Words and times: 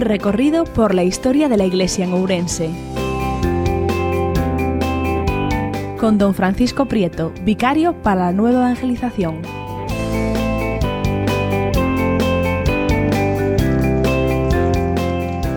Recorrido 0.00 0.64
por 0.64 0.94
la 0.94 1.04
historia 1.04 1.50
de 1.50 1.58
la 1.58 1.66
Iglesia 1.66 2.06
en 2.06 2.14
Ourense. 2.14 2.70
Con 5.98 6.16
don 6.16 6.32
Francisco 6.32 6.86
Prieto, 6.86 7.34
vicario 7.44 7.92
para 8.02 8.22
la 8.22 8.32
nueva 8.32 8.60
evangelización. 8.60 9.42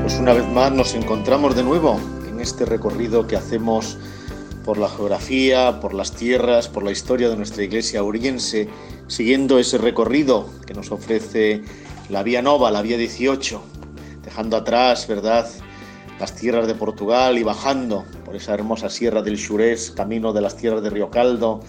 Pues 0.01 0.19
una 0.19 0.33
vez 0.33 0.45
más 0.49 0.73
nos 0.73 0.93
encontramos 0.93 1.55
de 1.55 1.63
nuevo 1.63 1.97
en 2.29 2.41
este 2.41 2.65
recorrido 2.65 3.25
que 3.25 3.37
hacemos 3.37 3.97
por 4.65 4.77
la 4.77 4.89
geografía, 4.89 5.79
por 5.79 5.93
las 5.93 6.11
tierras, 6.11 6.67
por 6.67 6.83
la 6.83 6.91
historia 6.91 7.29
de 7.29 7.37
nuestra 7.37 7.63
iglesia 7.63 8.03
oriense, 8.03 8.67
siguiendo 9.07 9.57
ese 9.57 9.77
recorrido 9.77 10.49
que 10.67 10.73
nos 10.73 10.91
ofrece 10.91 11.63
la 12.09 12.23
Vía 12.23 12.41
Nova, 12.41 12.71
la 12.71 12.81
Vía 12.81 12.97
18, 12.97 13.72
dejando 14.33 14.57
atrás, 14.57 15.05
¿verdad?, 15.05 15.47
las 16.19 16.33
tierras 16.33 16.65
de 16.65 16.73
Portugal 16.73 17.37
y 17.37 17.43
bajando 17.43 18.03
por 18.25 18.35
esa 18.35 18.55
hermosa 18.55 18.89
sierra 18.89 19.21
del 19.21 19.37
Xurés, 19.37 19.91
camino 19.91 20.33
de 20.33 20.41
las 20.41 20.57
tierras 20.57 20.81
de 20.81 20.89
Río 20.89 21.11
Caldo, 21.11 21.59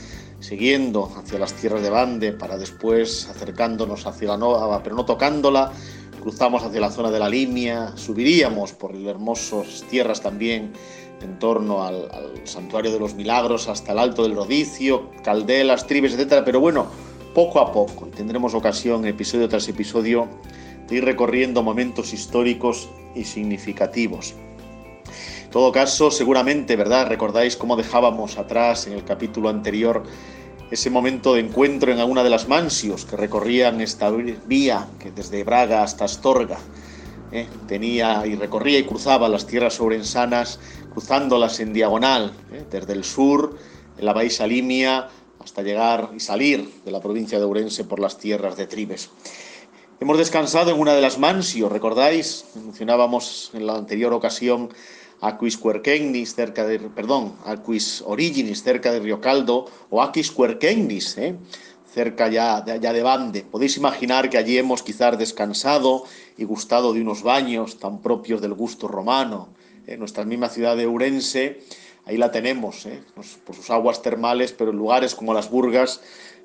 siguiendo 0.40 1.12
hacia 1.14 1.38
las 1.38 1.52
tierras 1.52 1.82
de 1.82 1.90
Bande 1.90 2.32
para 2.32 2.56
después 2.56 3.28
acercándonos 3.28 4.06
hacia 4.06 4.28
la 4.28 4.38
Nova, 4.38 4.82
pero 4.82 4.96
no 4.96 5.04
tocándola, 5.04 5.72
cruzamos 6.22 6.62
hacia 6.62 6.80
la 6.80 6.90
zona 6.90 7.10
de 7.10 7.18
la 7.18 7.28
Limia, 7.28 7.92
subiríamos 7.96 8.72
por 8.72 8.96
hermosas 8.96 9.84
tierras 9.90 10.22
también 10.22 10.72
en 11.20 11.38
torno 11.38 11.84
al, 11.84 12.08
Santuario 12.44 12.90
de 12.90 12.98
los 12.98 13.12
Milagros, 13.14 13.68
hasta 13.68 13.92
el 13.92 13.98
Alto 13.98 14.22
del 14.22 14.34
Rodicio, 14.34 15.10
Caldelas, 15.22 15.86
Tribes, 15.86 16.14
etcétera. 16.14 16.46
Pero 16.46 16.60
bueno, 16.60 16.86
poco 17.34 17.60
a 17.60 17.70
poco, 17.70 18.06
tendremos 18.06 18.54
ocasión, 18.54 19.04
episodio 19.04 19.50
tras 19.50 19.68
episodio, 19.68 20.28
de 20.88 20.96
ir 20.96 21.04
recorriendo 21.04 21.62
momentos 21.62 22.12
históricos 22.12 22.88
y 23.14 23.24
significativos. 23.24 24.34
En 25.44 25.50
todo 25.50 25.72
caso, 25.72 26.10
seguramente, 26.10 26.76
¿verdad? 26.76 27.08
Recordáis 27.08 27.56
cómo 27.56 27.76
dejábamos 27.76 28.38
atrás 28.38 28.86
en 28.86 28.94
el 28.94 29.04
capítulo 29.04 29.48
anterior 29.48 30.02
ese 30.70 30.90
momento 30.90 31.34
de 31.34 31.40
encuentro 31.40 31.92
en 31.92 32.00
alguna 32.00 32.24
de 32.24 32.30
las 32.30 32.48
mansios 32.48 33.04
que 33.04 33.16
recorrían 33.16 33.80
esta 33.80 34.10
vía 34.10 34.88
que 34.98 35.12
desde 35.12 35.44
Braga 35.44 35.82
hasta 35.82 36.06
Astorga 36.06 36.58
¿eh? 37.30 37.46
tenía 37.68 38.26
y 38.26 38.34
recorría 38.34 38.78
y 38.78 38.84
cruzaba 38.84 39.28
las 39.28 39.46
tierras 39.46 39.74
sobrensanas, 39.74 40.58
cruzándolas 40.92 41.60
en 41.60 41.72
diagonal, 41.72 42.32
¿eh? 42.52 42.64
desde 42.70 42.92
el 42.92 43.04
sur, 43.04 43.56
en 43.98 44.04
la 44.04 44.12
Baixa 44.12 44.46
Limia, 44.46 45.08
hasta 45.38 45.62
llegar 45.62 46.10
y 46.16 46.20
salir 46.20 46.68
de 46.84 46.90
la 46.90 47.00
provincia 47.00 47.38
de 47.38 47.44
Ourense 47.44 47.84
por 47.84 48.00
las 48.00 48.18
tierras 48.18 48.56
de 48.56 48.66
Tribes. 48.66 49.10
Hemos 50.00 50.18
descansado 50.18 50.72
en 50.72 50.80
una 50.80 50.92
de 50.92 51.00
las 51.00 51.18
mansios, 51.18 51.70
¿recordáis? 51.70 52.46
Mencionábamos 52.56 53.52
en 53.54 53.64
la 53.64 53.76
anterior 53.76 54.12
ocasión 54.12 54.70
Aquis 55.20 55.56
Querquegnis, 55.56 56.34
cerca 56.34 56.66
de, 56.66 56.80
perdón, 56.80 57.36
Aquis 57.44 58.02
Originis, 58.04 58.64
cerca 58.64 58.90
de 58.90 58.98
Río 58.98 59.20
Caldo, 59.20 59.66
o 59.90 60.02
Aquis 60.02 60.32
Querquegnis, 60.32 61.16
¿eh? 61.16 61.36
cerca 61.92 62.28
ya 62.28 62.60
de, 62.60 62.80
ya 62.80 62.92
de 62.92 63.04
Bande. 63.04 63.42
Podéis 63.48 63.76
imaginar 63.76 64.28
que 64.28 64.36
allí 64.36 64.58
hemos 64.58 64.82
quizás 64.82 65.16
descansado 65.16 66.02
y 66.36 66.42
gustado 66.42 66.92
de 66.92 67.00
unos 67.00 67.22
baños 67.22 67.78
tan 67.78 68.02
propios 68.02 68.42
del 68.42 68.54
gusto 68.54 68.88
romano. 68.88 69.48
En 69.86 70.00
nuestra 70.00 70.24
misma 70.24 70.48
ciudad 70.48 70.76
de 70.76 70.88
Urense, 70.88 71.62
ahí 72.04 72.16
la 72.16 72.32
tenemos, 72.32 72.84
¿eh? 72.86 73.00
por 73.14 73.54
sus 73.54 73.70
aguas 73.70 74.02
termales, 74.02 74.50
pero 74.50 74.72
en 74.72 74.76
lugares 74.76 75.14
como 75.14 75.34
las 75.34 75.50
Burgas 75.50 76.00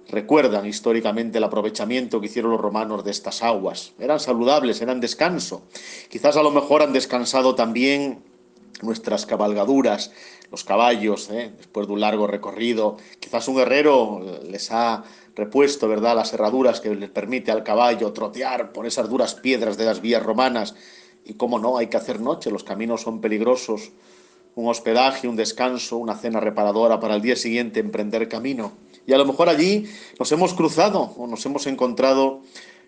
recuerdan 0.10 0.66
históricamente 0.66 1.38
el 1.38 1.44
aprovechamiento 1.44 2.20
que 2.20 2.28
hicieron 2.28 2.52
los 2.52 2.62
romanos 2.62 3.04
de 3.04 3.12
estas 3.12 3.44
aguas. 3.44 3.94
Eran 4.00 4.20
saludables, 4.20 4.82
eran 4.82 5.00
descanso. 5.00 5.64
Quizás 6.10 6.36
a 6.36 6.44
lo 6.44 6.52
mejor 6.52 6.82
han 6.82 6.94
descansado 6.94 7.56
también 7.56 8.24
nuestras 8.82 9.26
cabalgaduras, 9.26 10.12
los 10.52 10.64
caballos, 10.64 11.30
¿eh? 11.30 11.52
después 11.58 11.88
de 11.88 11.94
un 11.94 12.00
largo 12.00 12.28
recorrido. 12.28 12.98
Quizás 13.20 13.48
un 13.48 13.58
guerrero 13.58 14.40
les 14.44 14.72
ha 14.72 15.04
repuesto, 15.36 15.88
¿verdad?, 15.88 16.16
las 16.16 16.34
herraduras 16.34 16.82
que 16.82 16.94
les 16.96 17.10
permite 17.10 17.52
al 17.52 17.64
caballo 17.64 18.12
trotear 18.12 18.74
por 18.74 18.86
esas 18.86 19.10
duras 19.10 19.36
piedras 19.36 19.78
de 19.78 19.86
las 19.86 20.02
vías 20.02 20.24
romanas. 20.24 20.76
Y 21.24 21.36
cómo 21.36 21.60
no, 21.60 21.78
hay 21.78 21.88
que 21.88 21.98
hacer 21.98 22.20
noche, 22.20 22.50
los 22.50 22.64
caminos 22.64 23.02
son 23.02 23.22
peligrosos. 23.22 23.92
Un 24.56 24.68
hospedaje, 24.68 25.28
un 25.28 25.36
descanso, 25.36 25.98
una 25.98 26.16
cena 26.16 26.40
reparadora 26.40 27.00
para 27.00 27.16
el 27.16 27.22
día 27.22 27.36
siguiente 27.36 27.80
emprender 27.80 28.28
camino. 28.28 28.74
Y 29.10 29.14
a 29.14 29.18
lo 29.18 29.26
mejor 29.26 29.50
allí 29.50 29.86
nos 30.20 30.32
hemos 30.32 30.54
cruzado 30.54 31.16
o 31.18 31.26
nos 31.26 31.44
hemos 31.44 31.66
encontrado 31.66 32.42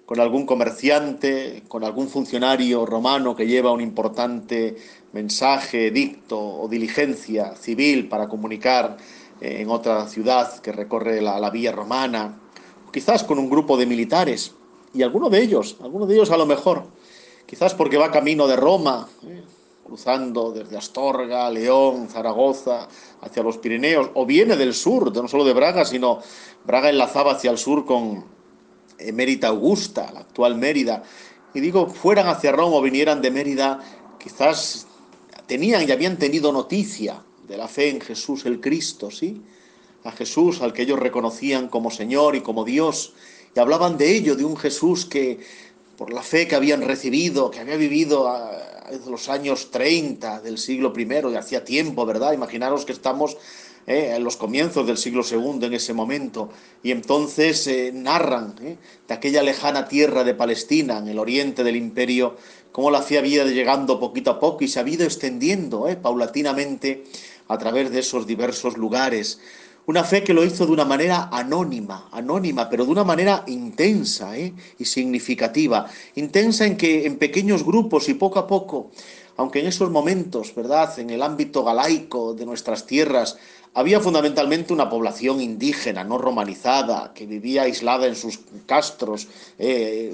con 0.06 0.20
algún 0.20 0.46
comerciante, 0.46 1.64
con 1.68 1.84
algún 1.84 2.10
funcionario 2.10 2.86
romano 2.86 3.36
que 3.36 3.48
lleva 3.48 3.72
un 3.72 3.82
importante 3.82 4.76
mensaje, 5.14 5.90
dicto 5.90 6.38
o 6.40 6.68
diligencia 6.68 7.56
civil 7.56 8.08
para 8.08 8.28
comunicar 8.28 8.98
eh, 9.42 9.62
en 9.62 9.72
otra 9.72 10.08
ciudad 10.08 10.60
que 10.60 10.72
recorre 10.72 11.22
la, 11.22 11.50
vía 11.50 11.72
romana, 11.72 12.40
quizás 12.94 13.24
con 13.24 13.40
un 13.40 13.50
grupo 13.50 13.76
de 13.76 13.88
militares, 13.88 14.54
y 14.94 15.02
alguno 15.02 15.28
de 15.28 15.42
ellos, 15.42 15.78
alguno 15.82 16.06
de 16.06 16.14
ellos 16.14 16.30
a 16.30 16.38
lo 16.38 16.46
mejor, 16.46 16.84
quizás 17.48 17.74
porque 17.74 17.98
va 17.98 18.12
camino 18.12 18.46
de 18.46 18.58
Roma, 18.58 19.10
eh, 19.24 19.42
cruzando 19.92 20.54
desde 20.54 20.78
Astorga, 20.78 21.50
León, 21.50 22.08
Zaragoza, 22.08 22.88
hacia 23.20 23.44
los 23.44 23.58
Pirineos, 23.58 24.10
o 24.14 24.26
viene 24.26 24.56
del 24.56 24.74
sur, 24.74 25.14
no 25.14 25.28
solo 25.28 25.44
de 25.44 25.52
Braga, 25.52 25.84
sino 25.84 26.22
Braga 26.64 26.90
enlazaba 26.90 27.34
hacia 27.34 27.52
el 27.52 27.58
sur 27.58 27.86
con, 27.86 28.24
Mérida 29.14 29.50
Augusta, 29.50 30.10
la 30.14 30.22
actual 30.22 30.56
Mérida, 30.56 31.04
y 31.54 31.60
digo, 31.60 31.88
fueran 31.88 32.30
hacia 32.30 32.54
Roma 32.54 32.78
o 32.78 32.82
vinieran 32.82 33.22
de 33.22 33.32
Mérida, 33.32 33.82
quizás 34.18 34.88
tenían 35.46 35.86
y 35.86 35.92
habían 35.92 36.18
tenido 36.18 36.54
noticia 36.54 37.22
de 37.46 37.58
la 37.58 37.68
fe 37.68 37.90
en 37.90 38.00
Jesús 38.00 38.46
el 38.46 38.62
Cristo, 38.62 39.12
¿sí? 39.12 39.42
A 40.06 40.14
Jesús 40.14 40.62
al 40.62 40.72
que 40.72 40.84
ellos 40.84 41.00
reconocían 41.00 41.68
como 41.68 41.92
Señor 41.92 42.38
y 42.38 42.42
como 42.42 42.64
Dios, 42.64 43.14
y 43.54 43.60
hablaban 43.60 43.98
de 43.98 44.16
ello, 44.16 44.38
de 44.38 44.46
un 44.46 44.56
Jesús 44.56 45.06
que, 45.06 45.42
por 45.98 46.14
la 46.14 46.24
fe 46.24 46.48
que 46.48 46.56
habían 46.56 46.82
recibido, 46.82 47.52
que 47.52 47.60
había 47.60 47.76
vivido 47.76 48.30
a, 48.30 48.72
los 49.08 49.30
años 49.30 49.72
30 49.72 50.42
del 50.42 50.58
siglo 50.58 50.94
I, 50.96 51.06
de 51.06 51.38
hacía 51.38 51.64
tiempo, 51.64 52.06
¿verdad? 52.06 52.34
Imaginaros 52.34 52.86
que 52.86 52.92
estamos 52.92 53.38
¿eh? 53.88 54.14
en 54.16 54.24
los 54.24 54.38
comienzos 54.38 54.86
del 54.88 54.98
siglo 54.98 55.24
II 55.30 55.66
en 55.66 55.74
ese 55.74 55.94
momento, 55.94 56.50
y 56.84 56.92
entonces 56.92 57.66
eh, 57.68 57.92
narran 57.94 58.56
¿eh? 58.62 58.78
de 59.08 59.14
aquella 59.14 59.44
lejana 59.44 59.88
tierra 59.88 60.24
de 60.24 60.36
Palestina, 60.36 60.98
en 60.98 61.08
el 61.08 61.20
oriente 61.20 61.64
del 61.64 61.76
imperio, 61.76 62.38
cómo 62.72 62.92
la 62.92 63.02
fe 63.02 63.18
había 63.18 63.44
ido 63.44 63.48
llegando 63.48 64.00
poquito 64.00 64.32
a 64.32 64.40
poco 64.40 64.64
y 64.64 64.68
se 64.68 64.80
había 64.80 64.96
ido 64.96 65.06
extendiendo 65.06 65.88
paulatinamente 66.02 67.04
a 67.48 67.58
través 67.58 67.92
de 67.92 68.00
esos 68.00 68.26
diversos 68.26 68.78
lugares. 68.78 69.40
Una 69.88 70.04
fe 70.04 70.24
que 70.24 70.34
lo 70.34 70.46
hizo 70.46 70.66
de 70.66 70.72
una 70.72 70.86
manera 70.86 71.30
anónima, 71.32 72.08
anónima, 72.12 72.70
pero 72.70 72.86
de 72.86 72.92
una 72.92 73.04
manera 73.04 73.44
intensa 73.48 74.38
y 74.38 74.86
significativa. 74.86 75.88
Intensa 76.16 76.66
en 76.66 76.78
que 76.78 77.06
en 77.06 77.18
pequeños 77.18 77.66
grupos 77.66 78.08
y 78.08 78.14
poco 78.14 78.40
a 78.40 78.48
poco, 78.48 78.92
aunque 79.38 79.60
en 79.60 79.68
esos 79.68 79.90
momentos, 79.90 80.54
¿verdad?, 80.54 80.98
en 81.00 81.10
el 81.10 81.24
ámbito 81.24 81.64
galaico 81.64 82.34
de 82.34 82.46
nuestras 82.46 82.86
tierras, 82.86 83.38
había 83.74 84.02
fundamentalmente 84.02 84.74
una 84.74 84.90
población 84.90 85.42
indígena, 85.42 86.04
no 86.04 86.18
romanizada, 86.18 87.14
que 87.14 87.26
vivía 87.26 87.64
aislada 87.64 88.06
en 88.06 88.16
sus 88.16 88.40
castros, 88.66 89.30
eh, 89.58 90.14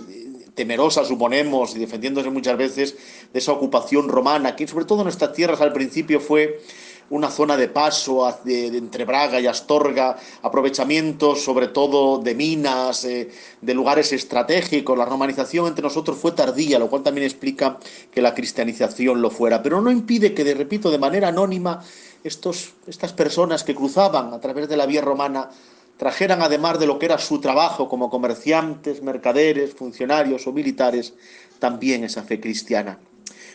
temerosa, 0.54 1.04
suponemos, 1.04 1.76
y 1.76 1.80
defendiéndose 1.80 2.30
muchas 2.30 2.58
veces 2.58 2.96
de 3.34 3.40
esa 3.40 3.52
ocupación 3.52 4.10
romana, 4.10 4.56
que 4.56 4.68
sobre 4.68 4.86
todo 4.86 5.00
en 5.00 5.06
nuestras 5.06 5.34
tierras 5.34 5.60
al 5.60 5.74
principio 5.74 6.20
fue 6.20 6.62
una 7.09 7.29
zona 7.29 7.56
de 7.56 7.69
paso 7.69 8.28
entre 8.45 9.06
Braga 9.06 9.40
y 9.40 9.47
Astorga, 9.47 10.18
aprovechamiento 10.41 11.35
sobre 11.35 11.69
todo 11.69 12.19
de 12.19 12.35
minas, 12.35 13.06
eh, 13.06 13.29
de 13.62 13.73
lugares 13.73 14.12
estratégicos. 14.12 14.98
La 14.98 15.06
romanización 15.06 15.68
entre 15.68 15.83
nosotros 15.83 16.18
fue 16.18 16.33
tardía, 16.33 16.80
lo 16.80 16.89
cual 16.89 17.04
también 17.04 17.25
explica 17.25 17.80
que 18.12 18.21
la 18.21 18.33
cristianización 18.33 19.21
lo 19.21 19.30
fuera, 19.30 19.63
pero 19.63 19.81
no 19.81 19.92
impide 19.92 20.33
que, 20.33 20.44
de, 20.44 20.54
repito, 20.54 20.92
de 20.92 21.00
manera 21.00 21.30
anónima 21.30 21.81
estos, 22.24 22.74
estas 22.88 23.13
personas 23.13 23.63
que 23.63 23.75
cruzaban 23.75 24.33
a 24.33 24.42
través 24.42 24.68
de 24.68 24.77
la 24.77 24.86
vía 24.86 25.01
romana 25.01 25.50
trajeran, 25.95 26.42
además 26.42 26.77
de 26.77 26.88
lo 26.88 27.00
que 27.00 27.06
era 27.06 27.18
su 27.18 27.39
trabajo 27.39 27.88
como 27.88 28.10
comerciantes, 28.10 29.01
mercaderes, 29.01 29.74
funcionarios 29.74 30.45
o 30.45 30.51
militares, 30.51 31.13
también 31.60 32.03
esa 32.03 32.24
fe 32.24 32.39
cristiana. 32.39 33.00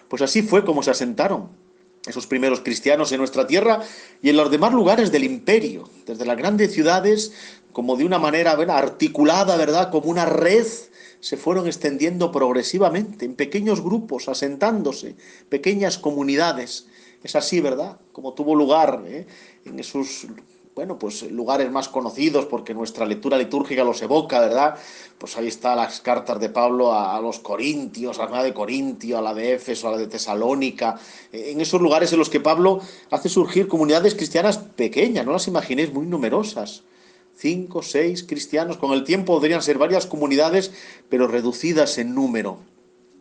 Pues 0.08 0.22
así 0.22 0.42
fue 0.42 0.64
como 0.64 0.82
se 0.82 0.90
asentaron 0.90 1.62
esos 2.06 2.26
primeros 2.26 2.60
cristianos 2.60 3.12
en 3.12 3.18
nuestra 3.18 3.46
tierra 3.46 3.80
y 4.20 4.30
en 4.30 4.36
los 4.36 4.50
demás 4.50 4.72
lugares 4.72 5.12
del 5.12 5.24
imperio, 5.24 5.88
desde 6.06 6.24
las 6.24 6.36
grandes 6.36 6.72
ciudades, 6.72 7.32
como 7.72 7.96
de 7.96 8.04
una 8.04 8.18
manera 8.18 8.52
articulada, 8.52 9.56
¿verdad? 9.56 9.90
Como 9.90 10.10
una 10.10 10.26
red, 10.26 10.66
se 11.20 11.36
fueron 11.36 11.66
extendiendo 11.66 12.32
progresivamente 12.32 13.24
en 13.24 13.34
pequeños 13.34 13.80
grupos, 13.80 14.28
asentándose, 14.28 15.14
pequeñas 15.48 15.96
comunidades 15.96 16.86
es 17.22 17.36
así, 17.36 17.60
¿verdad? 17.60 17.98
Como 18.12 18.34
tuvo 18.34 18.54
lugar 18.54 19.02
¿eh? 19.06 19.26
en 19.64 19.78
esos 19.78 20.26
bueno, 20.74 20.98
pues 20.98 21.30
lugares 21.30 21.70
más 21.70 21.88
conocidos 21.88 22.46
porque 22.46 22.72
nuestra 22.72 23.04
lectura 23.04 23.36
litúrgica 23.36 23.84
los 23.84 24.00
evoca, 24.00 24.40
¿verdad? 24.40 24.76
Pues 25.18 25.36
ahí 25.36 25.48
están 25.48 25.76
las 25.76 26.00
cartas 26.00 26.40
de 26.40 26.48
Pablo 26.48 26.94
a, 26.94 27.20
los 27.20 27.40
Corintios, 27.40 28.18
a 28.18 28.28
la 28.28 28.42
de 28.42 28.54
Corintio, 28.54 29.18
a 29.18 29.22
la 29.22 29.34
de 29.34 29.54
Éfeso, 29.54 29.88
a 29.88 29.92
la 29.92 29.98
de 29.98 30.06
Tesalónica, 30.06 30.98
en 31.30 31.60
esos 31.60 31.80
lugares 31.80 32.12
en 32.12 32.18
los 32.18 32.30
que 32.30 32.40
Pablo 32.40 32.80
hace 33.10 33.28
surgir 33.28 33.68
comunidades 33.68 34.14
cristianas 34.14 34.58
pequeñas, 34.58 35.26
no 35.26 35.32
las 35.32 35.46
imaginéis 35.46 35.92
muy 35.92 36.06
numerosas. 36.06 36.84
Cinco, 37.36 37.82
seis 37.82 38.24
cristianos, 38.24 38.76
con 38.76 38.92
el 38.92 39.04
tiempo 39.04 39.34
podrían 39.34 39.62
ser 39.62 39.76
varias 39.76 40.06
comunidades, 40.06 40.72
pero 41.08 41.26
reducidas 41.26 41.98
en 41.98 42.14
número. 42.14 42.58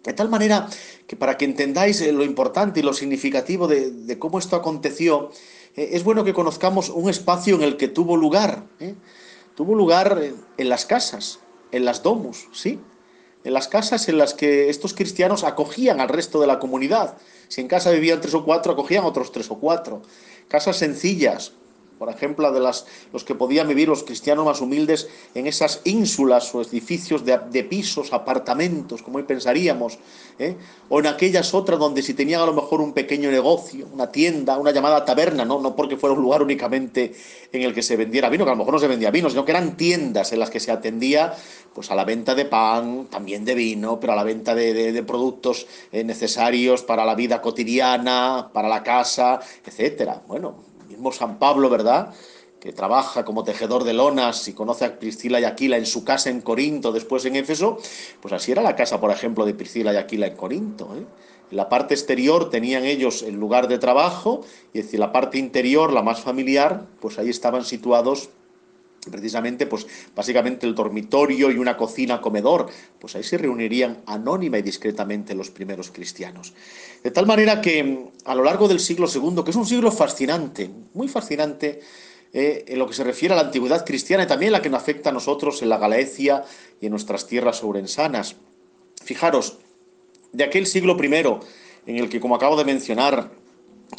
De 0.03 0.13
tal 0.13 0.29
manera 0.29 0.67
que 1.05 1.15
para 1.15 1.37
que 1.37 1.45
entendáis 1.45 2.01
eh, 2.01 2.11
lo 2.11 2.23
importante 2.23 2.79
y 2.79 2.83
lo 2.83 2.93
significativo 2.93 3.67
de, 3.67 4.17
cómo 4.17 4.39
esto 4.39 4.55
aconteció, 4.55 5.31
eh, 5.75 5.89
es 5.93 6.03
bueno 6.03 6.23
que 6.23 6.33
conozcamos 6.33 6.89
un 6.89 7.09
espacio 7.09 7.55
en 7.55 7.63
el 7.63 7.77
que 7.77 7.87
tuvo 7.87 8.17
lugar. 8.17 8.63
¿eh? 8.79 8.95
Tuvo 9.55 9.75
lugar 9.75 10.21
en 10.57 10.69
las 10.69 10.85
casas, 10.85 11.39
en 11.71 11.85
las 11.85 12.03
domus, 12.03 12.47
¿sí? 12.51 12.79
En 13.43 13.53
las 13.53 13.67
casas 13.67 14.07
en 14.07 14.17
las 14.17 14.33
que 14.33 14.69
estos 14.69 14.93
cristianos 14.93 15.43
acogían 15.43 15.99
al 15.99 16.09
resto 16.09 16.39
de 16.39 16.47
la 16.47 16.59
comunidad. 16.59 17.17
Si 17.47 17.59
en 17.59 17.67
casa 17.67 17.91
vivían 17.91 18.21
tres 18.21 18.33
o 18.33 18.45
cuatro, 18.45 18.73
acogían 18.73 19.03
otros 19.03 19.31
tres 19.31 19.49
o 19.49 19.59
cuatro. 19.59 20.03
Casas 20.47 20.77
sencillas, 20.77 21.53
por 22.01 22.09
ejemplo, 22.09 22.51
de 22.51 22.59
las, 22.59 22.87
los 23.13 23.23
que 23.23 23.35
podían 23.35 23.67
vivir 23.67 23.87
los 23.87 24.01
cristianos 24.01 24.43
más 24.43 24.59
humildes 24.59 25.07
en 25.35 25.45
esas 25.45 25.81
ínsulas 25.83 26.55
o 26.55 26.63
edificios 26.63 27.23
de, 27.23 27.63
pisos, 27.63 28.11
apartamentos, 28.11 29.03
como 29.03 29.17
hoy 29.19 29.23
pensaríamos, 29.23 29.99
¿eh? 30.39 30.55
o 30.89 30.99
en 30.99 31.05
aquellas 31.05 31.53
otras 31.53 31.77
donde 31.77 32.01
si 32.01 32.15
tenían 32.15 32.41
a 32.41 32.47
lo 32.47 32.53
mejor 32.53 32.81
un 32.81 32.93
pequeño 32.93 33.29
negocio, 33.29 33.87
una 33.93 34.11
tienda, 34.11 34.57
una 34.57 34.71
llamada 34.71 35.05
taberna, 35.05 35.45
no, 35.45 35.61
no 35.61 35.75
porque 35.75 35.95
fuera 35.95 36.15
un 36.15 36.23
lugar 36.23 36.41
únicamente 36.41 37.13
en 37.51 37.61
el 37.61 37.71
que 37.71 37.83
se 37.83 37.95
vendiera 37.95 38.29
vino, 38.29 38.45
que 38.45 38.49
a 38.49 38.53
lo 38.53 38.57
mejor 38.57 38.73
no 38.73 38.79
se 38.79 38.87
vendía 38.87 39.11
vino, 39.11 39.29
sino 39.29 39.45
que 39.45 39.51
eran 39.51 39.77
tiendas 39.77 40.33
en 40.33 40.39
las 40.39 40.49
que 40.49 40.59
se 40.59 40.71
atendía 40.71 41.35
pues 41.71 41.91
a 41.91 41.95
la 41.95 42.03
venta 42.03 42.33
de 42.33 42.45
pan, 42.45 43.09
también 43.11 43.45
de 43.45 43.53
vino, 43.53 43.99
pero 43.99 44.13
a 44.13 44.15
la 44.15 44.23
venta 44.23 44.55
de, 44.55 45.03
productos 45.03 45.67
eh, 45.91 46.03
necesarios 46.03 46.81
para 46.81 47.05
la 47.05 47.13
vida 47.13 47.43
cotidiana, 47.43 48.49
para 48.51 48.67
la 48.67 48.81
casa, 48.81 49.39
etcétera. 49.63 50.23
Bueno, 50.27 50.70
mismo 50.91 51.11
San 51.11 51.39
Pablo, 51.39 51.69
¿verdad? 51.69 52.13
que 52.61 52.71
trabaja 52.71 53.25
como 53.25 53.43
tejedor 53.43 53.83
de 53.83 53.93
lonas 53.93 54.47
y 54.47 54.53
conoce 54.53 54.85
a 54.85 54.99
Priscila 54.99 55.39
y 55.39 55.45
Aquila 55.45 55.77
en 55.77 55.87
su 55.87 56.03
casa 56.03 56.29
en 56.29 56.41
Corinto, 56.41 56.91
después 56.91 57.25
en 57.25 57.35
Éfeso, 57.35 57.79
pues 58.21 58.33
así 58.35 58.51
era 58.51 58.61
la 58.61 58.75
casa, 58.75 59.01
por 59.01 59.09
ejemplo, 59.09 59.47
de 59.47 59.55
Priscila 59.55 59.91
y 59.91 59.97
Aquila 59.97 60.27
en 60.27 60.35
Corinto. 60.35 60.95
¿eh? 60.95 61.03
En 61.49 61.57
la 61.57 61.69
parte 61.69 61.95
exterior 61.95 62.51
tenían 62.51 62.85
ellos 62.85 63.23
el 63.23 63.33
lugar 63.33 63.67
de 63.67 63.79
trabajo 63.79 64.41
y 64.73 64.79
es 64.79 64.85
decir, 64.85 64.99
la 64.99 65.11
parte 65.11 65.39
interior, 65.39 65.91
la 65.91 66.03
más 66.03 66.21
familiar, 66.21 66.85
pues 66.99 67.17
ahí 67.17 67.31
estaban 67.31 67.65
situados 67.65 68.29
precisamente, 69.09 69.65
pues 69.65 69.87
básicamente 70.15 70.67
el 70.67 70.75
dormitorio 70.75 71.49
y 71.49 71.57
una 71.57 71.75
cocina 71.75 72.21
comedor, 72.21 72.69
pues 72.99 73.15
ahí 73.15 73.23
se 73.23 73.37
reunirían 73.37 74.01
anónima 74.05 74.59
y 74.59 74.61
discretamente 74.61 75.33
los 75.33 75.49
primeros 75.49 75.89
cristianos. 75.89 76.53
De 77.03 77.09
tal 77.09 77.25
manera 77.25 77.61
que 77.61 78.09
a 78.25 78.35
lo 78.35 78.43
largo 78.43 78.67
del 78.67 78.79
siglo 78.79 79.07
II, 79.13 79.43
que 79.43 79.51
es 79.51 79.57
un 79.57 79.65
siglo 79.65 79.91
fascinante, 79.91 80.69
muy 80.93 81.07
fascinante, 81.07 81.79
eh, 82.33 82.63
en 82.67 82.79
lo 82.79 82.87
que 82.87 82.93
se 82.93 83.03
refiere 83.03 83.33
a 83.33 83.37
la 83.37 83.43
antigüedad 83.43 83.85
cristiana 83.85 84.23
y 84.23 84.27
también 84.27 84.51
la 84.51 84.61
que 84.61 84.69
nos 84.69 84.81
afecta 84.81 85.09
a 85.09 85.13
nosotros 85.13 85.61
en 85.61 85.69
la 85.69 85.77
Galaecia 85.77 86.45
y 86.79 86.85
en 86.85 86.91
nuestras 86.91 87.27
tierras 87.27 87.63
ourensanas. 87.63 88.35
Fijaros, 89.03 89.57
de 90.31 90.43
aquel 90.43 90.65
siglo 90.65 90.95
I, 91.03 91.07
en 91.87 91.97
el 91.97 92.07
que, 92.07 92.19
como 92.21 92.35
acabo 92.35 92.55
de 92.55 92.63
mencionar, 92.63 93.31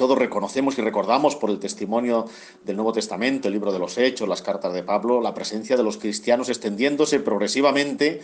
todos 0.02 0.19
reconocemos 0.19 0.76
y 0.78 0.82
recordamos 0.82 1.37
por 1.37 1.49
el 1.49 1.60
testimonio 1.60 2.26
del 2.64 2.75
Nuevo 2.75 2.93
Testamento, 2.93 3.46
el 3.46 3.54
libro 3.54 3.70
de 3.70 3.78
los 3.78 3.99
Hechos, 3.99 4.28
las 4.28 4.43
cartas 4.43 4.72
de 4.72 4.82
Pablo, 4.82 5.20
la 5.20 5.32
presencia 5.32 5.76
de 5.76 5.84
los 5.84 5.96
cristianos 5.96 6.49
extendiéndose 6.49 7.20
progresivamente 7.20 8.20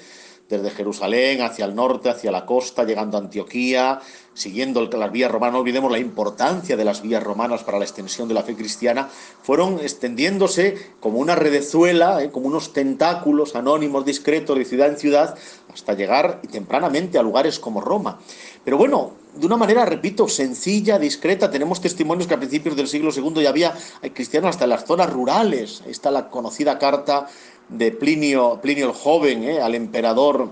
desde 0.49 0.71
Jerusalén 0.71 1.43
hacia 1.43 1.67
el 1.67 1.75
norte, 1.75 2.09
hacia 2.09 2.33
la 2.33 2.47
costa, 2.47 2.85
llegando 2.85 3.19
a 3.19 3.21
Antioquía, 3.21 4.01
siguiendo 4.33 4.81
las 4.81 5.13
vías 5.13 5.31
romanas. 5.31 5.55
No 5.55 5.61
olvidemos 5.61 5.93
la 5.93 5.99
importancia 5.99 6.77
de 6.77 6.85
las 6.85 7.03
vías 7.03 7.23
romanas 7.23 7.65
para 7.65 7.79
la 7.79 7.85
extensión 7.85 8.29
de 8.29 8.35
la 8.35 8.43
fe 8.43 8.55
cristiana. 8.55 9.09
Fueron 9.43 9.79
extendiéndose 9.81 10.93
como 11.01 11.19
una 11.19 11.35
redezuela, 11.35 12.23
eh, 12.23 12.31
como 12.31 12.47
unos 12.47 12.73
tentáculos 12.73 13.57
anónimos, 13.57 14.05
discretos, 14.05 14.57
de 14.57 14.65
ciudad 14.65 14.89
en 14.89 14.97
ciudad, 14.97 15.37
hasta 15.73 15.93
llegar 15.93 16.41
tempranamente 16.51 17.19
a 17.19 17.23
lugares 17.23 17.59
como 17.59 17.81
Roma. 17.81 18.19
Pero 18.65 18.79
bueno, 18.79 19.13
de 19.35 19.47
una 19.47 19.57
manera, 19.57 19.85
repito, 19.85 20.29
sencilla, 20.29 20.99
discreta. 20.99 21.51
Tenemos 21.51 21.81
testimonios 21.81 22.27
que 22.27 22.35
a 22.35 22.39
principios 22.39 22.75
del 22.75 22.89
siglo 22.89 23.11
II 23.15 23.43
ya 23.43 23.51
había 23.51 23.75
cristianos 24.15 24.51
hasta 24.51 24.65
en 24.65 24.71
las 24.71 24.85
zonas 24.87 25.13
rurales. 25.13 25.83
Ahí 25.85 25.93
está 25.93 26.11
la 26.11 26.31
conocida 26.31 26.79
carta 26.79 27.27
de 27.69 27.91
Plinio, 27.93 28.61
Plinio 28.63 28.87
el 28.87 28.93
Joven 28.93 29.45
eh, 29.45 29.61
al 29.61 29.75
emperador 29.75 30.51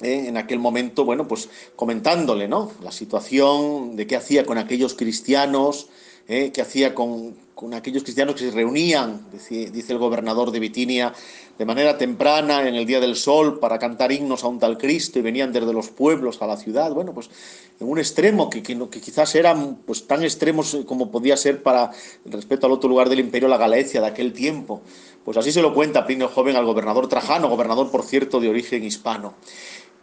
eh, 0.00 0.24
en 0.26 0.36
aquel 0.36 0.58
momento, 0.58 1.04
bueno, 1.04 1.28
pues 1.28 1.48
comentándole, 1.76 2.48
¿no? 2.48 2.72
La 2.82 2.90
situación 2.90 3.96
de 3.96 4.06
qué 4.06 4.16
hacía 4.16 4.44
con 4.44 4.58
aquellos 4.58 4.94
cristianos, 4.94 5.88
eh, 6.28 6.50
qué 6.52 6.62
hacía 6.62 6.94
con, 6.94 7.34
con 7.54 7.74
aquellos 7.74 8.02
cristianos 8.02 8.34
que 8.34 8.50
se 8.50 8.50
reunían, 8.50 9.26
dice, 9.30 9.92
el 9.92 9.98
gobernador 9.98 10.50
de 10.50 10.58
Bitinia, 10.58 11.12
de 11.56 11.64
manera 11.64 11.96
temprana 11.96 12.66
en 12.66 12.74
el 12.74 12.84
día 12.86 12.98
del 12.98 13.14
sol 13.14 13.60
para 13.60 13.78
cantar 13.78 14.10
himnos 14.10 14.42
a 14.42 14.48
un 14.48 14.58
tal 14.58 14.78
Cristo 14.78 15.18
y 15.18 15.22
venían 15.22 15.52
desde 15.52 15.72
los 15.72 15.90
pueblos 15.90 16.42
a 16.42 16.48
la 16.48 16.56
ciudad. 16.56 16.92
Bueno, 16.92 17.14
pues 17.14 17.30
en 17.78 17.88
un 17.88 17.98
extremo 17.98 18.50
que, 18.50 18.62
que, 18.62 19.00
quizás 19.00 19.34
eran 19.36 19.76
pues, 19.86 20.06
tan 20.06 20.24
extremos 20.24 20.76
como 20.86 21.10
podía 21.12 21.36
ser 21.36 21.62
para 21.62 21.92
respecto 22.24 22.66
al 22.66 22.72
otro 22.72 22.88
lugar 22.88 23.08
del 23.08 23.20
imperio, 23.20 23.48
la 23.48 23.58
Galicia 23.58 24.00
de 24.00 24.08
aquel 24.08 24.32
tiempo. 24.32 24.82
Pues 25.24 25.36
así 25.36 25.52
se 25.52 25.62
lo 25.62 25.72
cuenta 25.72 26.04
Plinio 26.04 26.28
Joven 26.28 26.56
al 26.56 26.64
gobernador 26.64 27.06
Trajano, 27.06 27.48
gobernador, 27.48 27.92
por 27.92 28.02
cierto, 28.02 28.40
de 28.40 28.48
origen 28.48 28.82
hispano. 28.82 29.34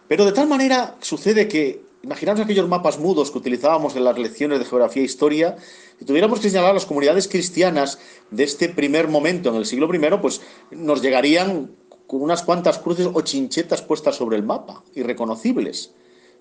Pero 0.07 0.23
de 0.23 0.31
tal 0.31 0.47
manera 0.47 0.95
sucede 1.01 1.47
que 1.47 1.88
Imaginaos 2.01 2.39
aquellos 2.39 2.69
mapas 2.69 2.97
mudos 2.97 3.29
que 3.29 3.39
utilizábamos 3.39 3.95
en 3.97 4.05
las 4.05 4.17
lecciones 4.17 4.59
de 4.59 4.65
geografía 4.65 5.01
e 5.01 5.05
historia, 5.05 5.57
si 5.99 6.05
tuviéramos 6.05 6.39
que 6.39 6.49
señalar 6.49 6.73
las 6.73 6.85
comunidades 6.85 7.27
cristianas 7.27 7.99
de 8.31 8.45
este 8.45 8.69
primer 8.69 9.09
momento 9.09 9.49
en 9.49 9.55
el 9.55 9.65
siglo 9.65 9.93
I, 9.93 9.99
pues 10.21 10.39
nos 10.71 11.01
llegarían 11.01 11.71
con 12.07 12.21
unas 12.21 12.43
cuantas 12.43 12.79
cruces 12.79 13.09
o 13.13 13.19
chinchetas 13.21 13.81
puestas 13.81 14.15
sobre 14.15 14.37
el 14.37 14.43
mapa, 14.43 14.81
irreconocibles. 14.95 15.91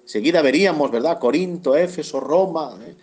Seguida 0.05 0.43
veríamos, 0.43 0.93
¿verdad? 0.93 1.19
Corinto, 1.19 1.77
Éfeso, 1.77 2.21
Roma, 2.21 2.79
¿eh? 2.87 2.95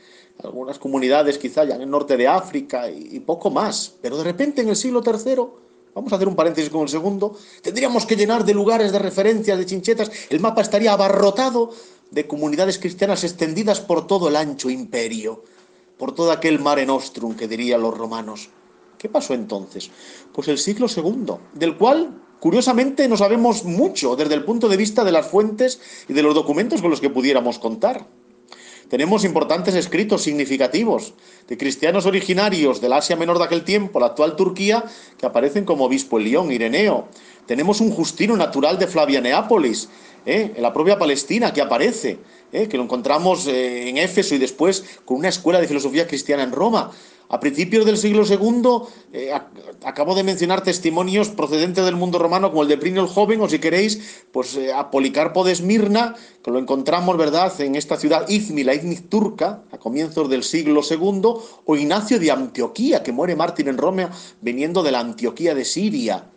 algunas 0.42 0.80
comunidades 0.80 1.38
quizá 1.38 1.66
ya 1.66 1.75
en 1.75 1.81
el 1.81 1.90
norte 1.90 2.16
de 2.16 2.30
África 2.30 2.90
y, 2.90 3.18
y 3.18 3.19
poco 3.19 3.52
más. 3.52 3.96
Pero 4.02 4.18
de 4.18 4.24
repente 4.24 4.62
en 4.62 4.69
el 4.69 4.78
siglo 4.78 5.04
III 5.06 5.66
Vamos 5.96 6.12
a 6.12 6.18
hacer 6.18 6.28
un 6.28 6.36
paréntesis 6.36 6.69
con 6.69 6.81
el 6.81 6.90
segundo. 6.90 7.38
Tendríamos 7.62 8.06
que 8.06 8.18
llenar 8.18 8.44
de 8.44 8.54
lugares, 8.54 8.92
de 8.92 9.00
referencias, 9.00 9.57
de 9.57 9.66
chinchetas. 9.66 10.12
El 10.30 10.42
mapa 10.42 10.62
estaría 10.62 10.92
abarrotado 10.92 11.71
de 12.12 12.28
comunidades 12.28 12.80
cristianas 12.80 13.24
extendidas 13.24 13.81
por 13.81 14.07
todo 14.07 14.30
el 14.30 14.35
ancho 14.35 14.69
imperio, 14.69 15.44
por 15.97 16.14
todo 16.14 16.31
aquel 16.31 16.59
mare 16.59 16.85
nostrum 16.85 17.35
que 17.35 17.47
dirían 17.47 17.81
los 17.81 17.97
romanos. 17.97 18.50
¿Qué 18.97 19.09
pasó 19.09 19.33
entonces? 19.33 19.92
Pues 20.33 20.47
el 20.47 20.57
siglo 20.57 20.88
II, 20.88 21.35
del 21.54 21.78
cual 21.78 22.21
curiosamente 22.40 23.07
no 23.07 23.18
sabemos 23.18 23.64
mucho 23.64 24.16
desde 24.16 24.33
el 24.33 24.45
punto 24.45 24.68
de 24.68 24.78
vista 24.78 25.04
de 25.04 25.12
las 25.12 25.28
fuentes 25.28 25.80
y 26.07 26.14
de 26.14 26.24
los 26.24 26.35
documentos 26.35 26.81
con 26.81 26.90
los 26.90 27.02
que 27.02 27.09
pudiéramos 27.09 27.59
contar. 27.59 28.06
Tenemos 28.90 29.26
importantes 29.26 29.74
escritos 29.74 30.21
significativos 30.21 31.16
de 31.47 31.57
cristianos 31.57 32.06
originarios 32.06 32.81
del 32.81 32.94
Asia 32.94 33.16
Menor 33.16 33.40
de 33.40 33.45
aquel 33.45 33.64
tiempo, 33.64 34.00
la 34.00 34.07
actual 34.07 34.35
Turquía, 34.35 34.85
que 35.18 35.26
aparecen 35.26 35.66
como 35.66 35.85
obispo 35.85 36.19
en 36.19 36.26
León, 36.26 36.52
Ireneo. 36.52 37.07
Tenemos 37.47 37.81
un 37.81 37.90
Justino 37.90 38.38
natural 38.38 38.78
de 38.78 38.85
Flavianeápolis, 38.85 39.90
¿eh? 40.26 40.54
en 40.56 40.62
la 40.62 40.74
propia 40.74 40.98
Palestina, 40.98 41.54
que 41.54 41.62
aparece, 41.62 42.20
¿eh? 42.52 42.68
que 42.68 42.78
lo 42.78 42.84
encontramos 42.84 43.48
eh, 43.48 43.90
en 43.90 43.98
Éfeso 43.98 44.36
y 44.36 44.38
después 44.38 44.84
con 45.06 45.18
una 45.18 45.30
escuela 45.30 45.62
de 45.62 45.68
filosofía 45.68 46.08
cristiana 46.08 46.44
en 46.44 46.52
Roma. 46.52 46.92
A 47.28 47.40
principios 47.40 47.88
del 47.88 47.98
siglo 47.98 48.24
II, 48.24 49.28
acabo 49.84 50.14
de 50.14 50.22
mencionar 50.22 50.62
testimonios 50.62 51.30
procedentes 51.30 51.84
del 51.84 51.96
mundo 51.96 52.20
romano, 52.20 52.52
como 52.52 52.62
el 52.62 52.68
de 52.68 52.78
Plinio 52.78 53.02
el 53.02 53.08
Joven, 53.08 53.42
o 53.42 53.50
si 53.50 53.58
queréis, 53.58 54.24
pues 54.32 54.60
a 54.76 54.92
Policarpo 54.92 55.44
de 55.44 55.54
Esmirna, 55.54 56.14
que 56.44 56.52
lo 56.52 56.60
encontramos, 56.60 57.18
¿verdad?, 57.18 57.52
en 57.62 57.74
esta 57.74 57.98
ciudad 57.98 58.30
Izmi, 58.30 58.64
la 58.64 58.76
Izmi 58.76 58.98
turca, 58.98 59.64
a 59.72 59.80
comienzos 59.80 60.30
del 60.30 60.44
siglo 60.44 60.82
II, 60.88 61.22
o 61.66 61.76
Ignacio 61.76 62.20
de 62.20 62.30
Antioquía, 62.30 63.02
que 63.02 63.12
muere 63.12 63.36
mártir 63.36 63.70
en 63.70 63.80
Roma, 63.80 64.12
viniendo 64.42 64.84
de 64.84 64.92
la 64.92 65.00
Antioquía 65.00 65.56
de 65.56 65.66
Siria. 65.66 66.30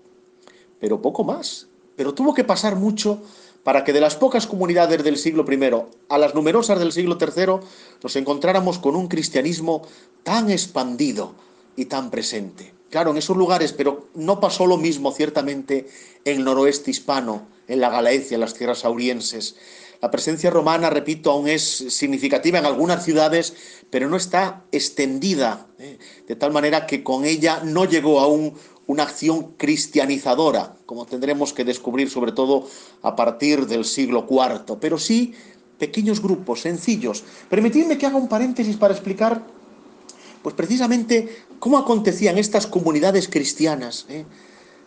Pero 0.81 1.03
poco 1.03 1.23
más. 1.23 1.69
Pero 1.97 2.15
tuvo 2.15 2.33
que 2.33 2.45
pasar 2.45 2.77
mucho 2.77 3.21
para 3.69 3.85
que 3.85 3.93
de 3.93 4.01
las 4.01 4.17
pocas 4.17 4.47
comunidades 4.47 5.05
del 5.05 5.19
siglo 5.19 5.45
I 5.47 5.61
a 6.09 6.17
las 6.17 6.35
numerosas 6.35 6.79
del 6.79 6.91
siglo 6.91 7.19
III 7.21 7.57
nos 8.03 8.17
encontráramos 8.17 8.79
con 8.79 8.97
un 8.97 9.09
cristianismo 9.09 9.87
tan 10.23 10.51
expandido 10.51 11.35
y 11.77 11.85
tan 11.85 12.11
presente. 12.11 12.73
Claro, 12.89 13.11
en 13.11 13.19
esos 13.19 13.37
lugares, 13.37 13.75
pero 13.75 14.09
no 14.15 14.41
pasó 14.41 14.65
lo 14.65 14.79
mismo 14.79 15.13
ciertamente 15.13 15.87
en 16.25 16.39
el 16.39 16.45
noroeste 16.45 16.91
hispano, 16.91 17.47
en 17.67 17.83
la 17.83 17.91
Galaecia, 17.91 18.37
en 18.37 18.41
las 18.41 18.55
tierras 18.55 18.87
aurienses. 18.87 19.57
La 20.01 20.11
presencia 20.11 20.49
romana, 20.49 20.89
repito, 20.89 21.31
aún 21.31 21.47
es 21.47 21.63
significativa 21.63 22.59
en 22.59 22.65
algunas 22.65 23.05
ciudades, 23.05 23.53
pero 23.91 24.09
no 24.09 24.17
está 24.17 24.65
extendida, 24.73 25.67
¿eh? 25.79 25.99
de 26.27 26.37
tal 26.37 26.53
manera 26.53 26.87
que 26.87 27.05
con 27.05 27.27
ella 27.27 27.61
no 27.65 27.85
llegó 27.85 28.21
aún 28.21 28.55
una 28.89 29.03
acción 29.03 29.53
cristianizadora, 29.59 30.75
como 30.87 31.05
tendremos 31.05 31.53
que 31.53 31.65
descubrir 31.65 32.09
sobre 32.09 32.33
todo 32.33 32.67
a 33.03 33.15
partir 33.15 33.67
del 33.67 33.85
siglo 33.85 34.27
IV, 34.29 34.79
pero 34.81 34.99
sí 34.99 35.35
pequeños 35.79 36.23
grupos 36.23 36.63
sencillos. 36.63 37.23
Permitidme 37.51 37.99
que 37.99 38.07
haga 38.07 38.17
un 38.17 38.29
paréntesis 38.29 38.77
para 38.77 38.95
explicar, 38.95 39.43
pues 40.43 40.55
precisamente 40.55 41.45
cómo 41.59 41.77
acontecían 41.77 42.39
estas 42.39 42.67
comunidades 42.67 43.29
cristianas, 43.29 44.07
¿eh? 44.09 44.25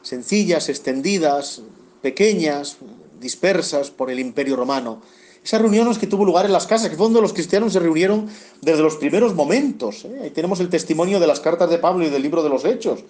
sencillas, 0.02 0.68
extendidas, 0.68 1.62
pequeñas, 2.02 2.78
dispersas 3.20 3.92
por 3.92 4.10
el 4.10 4.20
Imperio 4.20 4.56
Romano. 4.56 5.04
Esas 5.44 5.62
reuniones 5.62 6.00
que 6.00 6.08
tuvo 6.08 6.26
lugar 6.26 6.48
en 6.48 6.54
las 6.54 6.66
casas, 6.66 6.90
que 6.90 6.96
fue 6.96 7.06
donde 7.06 7.22
los 7.22 7.34
cristianos 7.34 7.74
se 7.74 7.80
reunieron 7.80 8.28
desde 8.62 8.82
los 8.82 8.96
primeros 8.96 9.36
momentos. 9.36 10.06
¿eh? 10.06 10.22
Ahí 10.24 10.30
tenemos 10.32 10.60
el 10.60 10.70
testimonio 10.70 11.20
de 11.20 11.28
las 11.28 11.40
cartas 11.40 11.70
de 11.70 11.78
Pablo 11.78 12.04
y 12.04 12.10
del 12.10 12.24
libro 12.24 12.42
de 12.42 12.50
los 12.50 12.66
Hechos. 12.66 13.04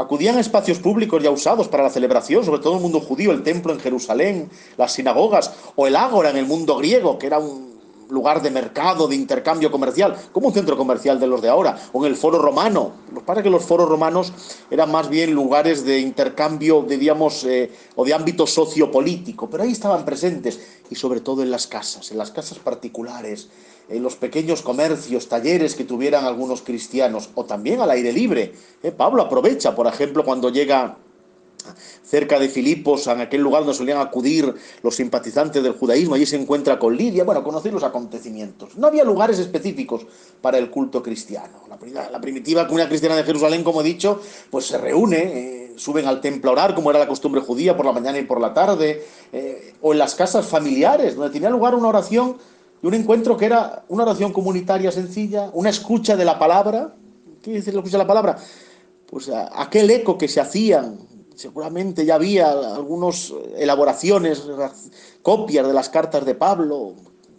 Acudían 0.00 0.36
a 0.36 0.40
espacios 0.40 0.78
públicos 0.78 1.20
ya 1.20 1.32
usados 1.32 1.66
para 1.66 1.82
la 1.82 1.90
celebración, 1.90 2.44
sobre 2.44 2.60
todo 2.60 2.76
el 2.76 2.80
mundo 2.80 3.00
judío, 3.00 3.32
el 3.32 3.42
templo 3.42 3.72
en 3.72 3.80
Jerusalén, 3.80 4.48
las 4.76 4.92
sinagogas 4.92 5.52
o 5.74 5.88
el 5.88 5.96
ágora 5.96 6.30
en 6.30 6.36
el 6.36 6.46
mundo 6.46 6.76
griego, 6.76 7.18
que 7.18 7.26
era 7.26 7.40
un 7.40 7.76
lugar 8.08 8.40
de 8.40 8.52
mercado, 8.52 9.08
de 9.08 9.16
intercambio 9.16 9.72
comercial, 9.72 10.16
como 10.30 10.46
un 10.46 10.54
centro 10.54 10.76
comercial 10.76 11.18
de 11.18 11.26
los 11.26 11.42
de 11.42 11.48
ahora, 11.48 11.76
o 11.92 12.06
en 12.06 12.12
el 12.12 12.16
foro 12.16 12.38
romano. 12.38 12.92
Lo 13.12 13.24
que 13.24 13.42
que 13.42 13.50
los 13.50 13.64
foros 13.64 13.88
romanos 13.88 14.32
eran 14.70 14.92
más 14.92 15.08
bien 15.08 15.32
lugares 15.32 15.84
de 15.84 15.98
intercambio, 15.98 16.82
digamos, 16.88 17.42
eh, 17.42 17.72
o 17.96 18.04
de 18.04 18.14
ámbito 18.14 18.46
sociopolítico, 18.46 19.50
pero 19.50 19.64
ahí 19.64 19.72
estaban 19.72 20.04
presentes, 20.04 20.60
y 20.90 20.94
sobre 20.94 21.20
todo 21.20 21.42
en 21.42 21.50
las 21.50 21.66
casas, 21.66 22.12
en 22.12 22.18
las 22.18 22.30
casas 22.30 22.60
particulares, 22.60 23.48
en 23.88 24.02
los 24.02 24.16
pequeños 24.16 24.62
comercios, 24.62 25.28
talleres 25.28 25.74
que 25.74 25.84
tuvieran 25.84 26.24
algunos 26.24 26.62
cristianos, 26.62 27.30
o 27.34 27.44
también 27.44 27.80
al 27.80 27.90
aire 27.90 28.12
libre. 28.12 28.52
Eh, 28.82 28.92
Pablo 28.92 29.22
aprovecha, 29.22 29.74
por 29.74 29.86
ejemplo, 29.86 30.24
cuando 30.24 30.50
llega 30.50 30.96
cerca 32.02 32.38
de 32.38 32.48
Filipos, 32.48 33.06
en 33.06 33.20
aquel 33.20 33.42
lugar 33.42 33.62
donde 33.62 33.76
solían 33.76 33.98
acudir 33.98 34.54
los 34.82 34.94
simpatizantes 34.94 35.62
del 35.62 35.72
judaísmo, 35.72 36.14
allí 36.14 36.26
se 36.26 36.36
encuentra 36.36 36.78
con 36.78 36.96
Lidia, 36.96 37.24
bueno, 37.24 37.42
conocer 37.44 37.72
los 37.72 37.82
acontecimientos. 37.82 38.76
No 38.76 38.86
había 38.86 39.04
lugares 39.04 39.38
específicos 39.38 40.06
para 40.40 40.58
el 40.58 40.70
culto 40.70 41.02
cristiano. 41.02 41.68
La, 41.92 42.20
primitiva 42.20 42.66
comunidad 42.66 42.88
cristiana 42.88 43.16
de 43.16 43.24
Jerusalén, 43.24 43.62
como 43.62 43.82
he 43.82 43.84
dicho, 43.84 44.20
pues 44.50 44.66
se 44.66 44.78
reúne, 44.78 45.18
eh, 45.18 45.72
suben 45.76 46.06
al 46.06 46.20
templo 46.20 46.50
a 46.50 46.52
orar, 46.54 46.74
como 46.74 46.90
era 46.90 46.98
la 46.98 47.06
costumbre 47.06 47.40
judía, 47.40 47.76
por 47.76 47.86
la 47.86 47.92
mañana 47.92 48.18
y 48.18 48.24
por 48.24 48.40
la 48.40 48.52
tarde, 48.52 49.06
eh, 49.32 49.74
o 49.80 49.92
en 49.92 49.98
las 49.98 50.14
casas 50.14 50.46
familiares, 50.46 51.14
donde 51.14 51.32
tenía 51.32 51.50
lugar 51.50 51.74
una 51.74 51.88
oración 51.88 52.36
y 52.82 52.86
un 52.86 52.94
encuentro 52.94 53.36
que 53.36 53.46
era 53.46 53.84
una 53.88 54.04
oración 54.04 54.32
comunitaria 54.32 54.92
sencilla, 54.92 55.50
una 55.52 55.70
escucha 55.70 56.16
de 56.16 56.24
la 56.24 56.38
palabra. 56.38 56.94
¿Qué 57.42 57.52
dice 57.52 57.72
la 57.72 57.78
escucha 57.78 57.98
de 57.98 58.04
la 58.04 58.08
palabra? 58.08 58.38
Pues 59.10 59.30
aquel 59.30 59.90
eco 59.90 60.16
que 60.18 60.28
se 60.28 60.40
hacían 60.40 60.98
seguramente 61.38 62.04
ya 62.04 62.16
había 62.16 62.50
algunas 62.50 63.32
elaboraciones, 63.56 64.42
copias 65.22 65.68
de 65.68 65.72
las 65.72 65.88
cartas 65.88 66.26
de 66.26 66.34
Pablo, 66.34 66.94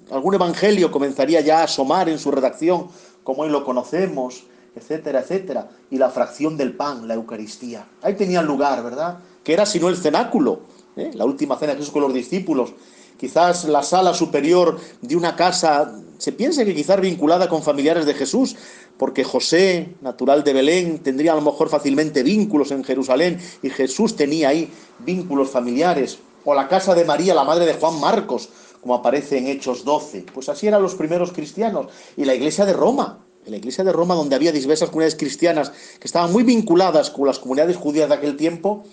algún 0.10 0.36
evangelio 0.36 0.90
comenzaría 0.90 1.42
ya 1.42 1.60
a 1.60 1.64
asomar 1.64 2.08
en 2.08 2.18
su 2.18 2.32
redacción, 2.32 2.88
como 3.26 3.42
hoy 3.42 3.50
lo 3.50 3.66
conocemos, 3.66 4.46
etcétera, 4.74 5.20
etcétera, 5.20 5.70
y 5.92 5.98
la 5.98 6.10
fracción 6.10 6.56
del 6.56 6.78
pan, 6.78 7.10
la 7.10 7.16
Eucaristía. 7.16 7.88
Ahí 8.02 8.14
tenía 8.14 8.42
lugar, 8.42 8.82
¿verdad? 8.86 9.20
Que 9.44 9.52
era 9.52 9.66
sino 9.66 9.90
el 9.90 9.98
cenáculo, 9.98 10.62
¿eh? 10.96 11.12
la 11.14 11.26
última 11.26 11.58
cena 11.58 11.74
de 11.74 11.80
Jesús 11.80 11.92
con 11.92 12.02
los 12.02 12.14
discípulos, 12.14 12.74
quizás 13.20 13.66
la 13.66 13.84
sala 13.84 14.14
superior 14.14 14.80
de 15.02 15.16
una 15.16 15.36
casa, 15.36 15.94
se 16.18 16.32
piensa 16.32 16.64
que 16.64 16.74
quizás 16.74 17.02
vinculada 17.02 17.50
con 17.50 17.62
familiares 17.62 18.06
de 18.06 18.14
Jesús, 18.14 18.56
porque 18.98 19.24
José, 19.24 19.96
natural 20.02 20.44
de 20.44 20.54
Belén, 20.54 21.00
tendría 21.00 21.34
a 21.34 21.36
lo 21.36 21.42
mejor 21.42 21.70
fácilmente 21.70 22.24
vínculos 22.24 22.72
en 22.72 22.84
Jerusalén 22.84 23.40
y 23.62 23.70
Jesús 23.70 24.16
tenía 24.16 24.50
ahí 24.50 24.72
vínculos 25.00 25.50
familiares, 25.50 26.20
o 26.46 26.54
la 26.54 26.68
casa 26.68 26.96
de 26.96 27.06
María, 27.06 27.36
la 27.36 27.44
madre 27.44 27.66
de 27.66 27.74
Juan 27.74 28.00
Marcos, 28.00 28.50
como 28.82 28.96
aparece 28.96 29.38
en 29.38 29.48
Hechos 29.48 29.84
12. 29.84 30.26
Pues 30.34 30.48
así 30.48 30.68
eran 30.68 30.82
los 30.82 30.96
primeros 30.96 31.34
cristianos. 31.34 31.88
Y 32.16 32.24
la 32.24 32.34
iglesia 32.34 32.66
de 32.66 32.74
Roma, 32.74 33.20
en 33.46 33.52
la 33.52 33.58
iglesia 33.58 33.84
de 33.84 33.92
Roma, 33.92 34.16
donde 34.16 34.36
había 34.36 34.54
diversas 34.54 34.90
comunidades 34.90 35.16
cristianas 35.16 35.72
que 36.00 36.08
estaban 36.08 36.32
muy 36.32 36.44
vinculadas 36.44 37.10
con 37.10 37.28
las 37.28 37.40
comunidades 37.40 37.76
judías 37.76 38.08
de 38.08 38.16
aquel 38.16 38.38
tiempo, 38.38 38.86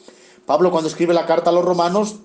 Pablo 0.45 0.71
cuando 0.71 0.89
escribe 0.89 1.15
la 1.15 1.27
carta 1.27 1.51
a 1.51 1.53
los 1.53 1.65
romanos 1.65 2.17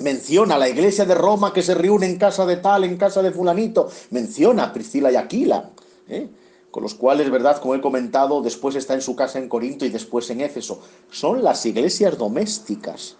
menciona 0.00 0.58
la 0.58 0.68
iglesia 0.68 1.04
de 1.04 1.14
Roma 1.14 1.52
que 1.52 1.62
se 1.62 1.74
reúne 1.74 2.06
en 2.06 2.18
casa 2.18 2.46
de 2.46 2.56
tal, 2.56 2.84
en 2.84 2.96
casa 2.96 3.22
de 3.22 3.30
fulanito, 3.30 3.90
menciona 4.10 4.64
a 4.64 4.72
Priscila 4.72 5.12
y 5.12 5.16
Aquila. 5.16 5.70
¿eh? 6.08 6.28
con 6.74 6.82
los 6.82 6.94
cuales, 6.94 7.30
¿verdad? 7.30 7.60
Como 7.60 7.76
he 7.76 7.80
comentado, 7.80 8.42
después 8.42 8.74
está 8.74 8.94
en 8.94 9.00
su 9.00 9.14
casa 9.14 9.38
en 9.38 9.48
Corinto 9.48 9.84
y 9.84 9.90
después 9.90 10.28
en 10.30 10.40
Éfeso. 10.40 10.80
Son 11.08 11.44
las 11.44 11.64
iglesias 11.66 12.18
domésticas, 12.18 13.14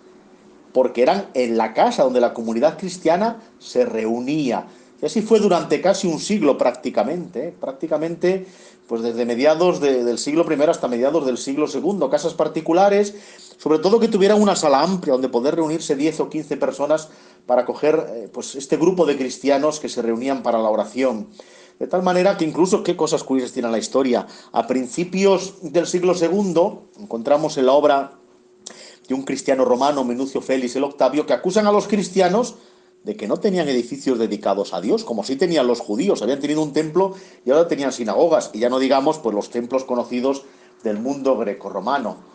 porque 0.73 1.03
eran 1.03 1.29
en 1.35 1.57
la 1.57 1.73
casa 1.73 2.03
donde 2.03 2.21
la 2.21 2.35
comunidad 2.35 2.77
cristiana 2.77 3.41
se 3.61 3.85
reunía. 3.85 4.67
Y 5.01 5.07
así 5.07 5.23
fue 5.23 5.39
durante 5.39 5.81
casi 5.81 6.09
un 6.09 6.19
siglo 6.19 6.59
prácticamente, 6.59 7.47
¿eh? 7.47 7.55
prácticamente 7.61 8.45
pues 8.89 9.03
desde 9.03 9.25
mediados 9.25 9.81
del 9.81 10.19
siglo 10.19 10.45
I 10.51 10.61
hasta 10.63 10.89
mediados 10.89 11.25
del 11.25 11.39
siglo 11.39 11.67
II, 11.73 12.09
casas 12.11 12.35
particulares, 12.35 13.15
sobre 13.59 13.79
todo 13.79 14.01
que 14.01 14.09
tuvieran 14.09 14.41
una 14.41 14.57
sala 14.57 14.83
amplia 14.83 15.13
donde 15.13 15.29
poder 15.29 15.57
reunirse 15.57 15.97
10 15.97 16.21
o 16.21 16.29
15 16.29 16.57
personas 16.57 17.09
para 17.47 17.63
acoger 17.63 18.07
eh, 18.09 18.29
pues 18.33 18.55
este 18.55 18.77
grupo 18.77 19.07
de 19.07 19.17
cristianos 19.17 19.81
que 19.81 19.89
se 19.89 20.03
reunían 20.03 20.43
para 20.43 20.59
la 20.59 20.71
oración. 20.71 21.29
De 21.79 21.87
tal 21.87 22.03
manera 22.03 22.37
que 22.37 22.45
incluso, 22.45 22.83
qué 22.83 22.97
cosas 22.97 23.25
curiosas 23.25 23.53
tiene 23.53 23.71
la 23.71 23.79
historia, 23.79 24.27
a 24.53 24.67
principios 24.67 25.57
del 25.63 25.87
siglo 25.87 26.15
II 26.15 27.01
encontramos 27.01 27.59
en 27.59 27.67
la 27.67 27.73
obra 27.73 28.13
de 29.09 29.15
un 29.15 29.23
cristiano 29.23 29.65
romano, 29.65 30.05
Menucio 30.05 30.41
Félix 30.41 30.77
el 30.77 30.85
Octavio, 30.85 31.27
que 31.27 31.33
acusan 31.33 31.67
a 31.67 31.73
los 31.73 31.89
cristianos 31.89 32.55
de 33.03 33.17
que 33.17 33.29
no 33.29 33.37
tenían 33.37 33.69
edificios 33.69 34.19
dedicados 34.19 34.73
a 34.73 34.81
Dios, 34.81 35.05
como 35.05 35.25
sí 35.25 35.37
tenían 35.37 35.67
los 35.67 35.81
judíos, 35.81 36.23
habían 36.23 36.41
tenido 36.41 36.63
un 36.63 36.73
templo 36.73 37.15
y 37.45 37.51
ahora 37.51 37.69
tenían 37.69 37.93
sinagogas, 37.93 38.51
y 38.55 38.61
ya 38.61 38.71
no 38.71 38.79
digamos 38.79 39.19
pues 39.19 39.35
los 39.35 39.51
templos 39.51 39.85
conocidos 39.85 40.45
del 40.83 40.99
mundo 40.99 41.37
grecorromano. 41.37 42.34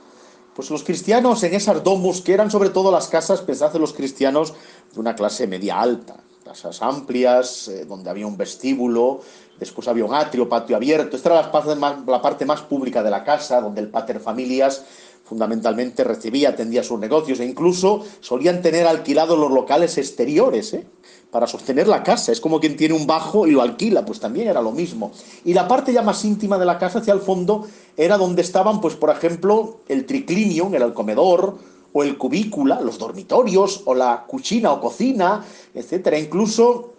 Pues 0.55 0.69
los 0.69 0.83
cristianos 0.83 1.43
en 1.43 1.53
esas 1.53 1.83
domus, 1.83 2.21
que 2.21 2.33
eran 2.33 2.51
sobre 2.51 2.69
todo 2.69 2.91
las 2.91 3.07
casas, 3.07 3.41
pensad 3.41 3.73
en 3.75 3.81
los 3.81 3.93
cristianos 3.93 4.53
de 4.93 4.99
una 4.99 5.15
clase 5.15 5.47
media 5.47 5.79
alta, 5.79 6.17
casas 6.43 6.81
amplias, 6.81 7.67
eh, 7.67 7.85
donde 7.85 8.09
había 8.09 8.27
un 8.27 8.35
vestíbulo, 8.35 9.21
después 9.59 9.87
había 9.87 10.05
un 10.05 10.13
atrio, 10.13 10.49
patio 10.49 10.75
abierto. 10.75 11.15
Esta 11.15 11.29
era 11.29 11.41
la 11.43 11.51
parte, 11.51 11.75
más, 11.75 11.95
la 12.05 12.21
parte 12.21 12.45
más 12.45 12.61
pública 12.61 13.03
de 13.03 13.11
la 13.11 13.23
casa, 13.23 13.61
donde 13.61 13.81
el 13.81 13.89
pater 13.89 14.19
familias 14.19 14.83
fundamentalmente 15.29 16.03
recibía, 16.03 16.49
atendía 16.49 16.83
sus 16.83 16.99
negocios 16.99 17.39
e 17.39 17.45
incluso 17.45 18.03
solían 18.19 18.63
tener 18.63 18.87
alquilados 18.87 19.37
los 19.37 19.51
locales 19.51 19.99
exteriores 19.99 20.73
¿eh? 20.73 20.87
para 21.29 21.45
sostener 21.45 21.87
la 21.87 22.01
casa. 22.01 22.31
Es 22.31 22.41
como 22.41 22.59
quien 22.59 22.75
tiene 22.75 22.95
un 22.95 23.05
bajo 23.05 23.45
y 23.45 23.51
lo 23.51 23.61
alquila, 23.61 24.03
pues 24.03 24.19
también 24.19 24.47
era 24.47 24.59
lo 24.63 24.71
mismo. 24.71 25.11
Y 25.45 25.53
la 25.53 25.67
parte 25.67 25.93
ya 25.93 26.01
más 26.01 26.25
íntima 26.25 26.57
de 26.57 26.65
la 26.65 26.79
casa, 26.79 26.97
hacia 26.97 27.13
el 27.13 27.19
fondo, 27.19 27.67
era 27.95 28.17
donde 28.17 28.41
estaban, 28.41 28.81
pues 28.81 28.95
por 28.95 29.11
ejemplo, 29.11 29.81
el 29.87 30.07
triclinium, 30.07 30.73
el 30.73 30.93
comedor, 30.93 31.57
o 31.93 32.03
el 32.03 32.17
cubícula, 32.17 32.81
los 32.81 32.97
dormitorios, 32.97 33.83
o 33.85 33.93
la 33.93 34.25
cucina 34.27 34.71
o 34.71 34.81
cocina, 34.81 35.45
etcétera. 35.75 36.17
Incluso 36.17 36.93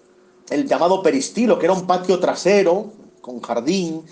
el 0.50 0.68
llamado 0.68 1.02
peristilo, 1.02 1.58
que 1.58 1.66
era 1.66 1.74
un 1.74 1.88
patio 1.88 2.20
trasero 2.20 2.92
con 3.20 3.40
jardín, 3.40 4.04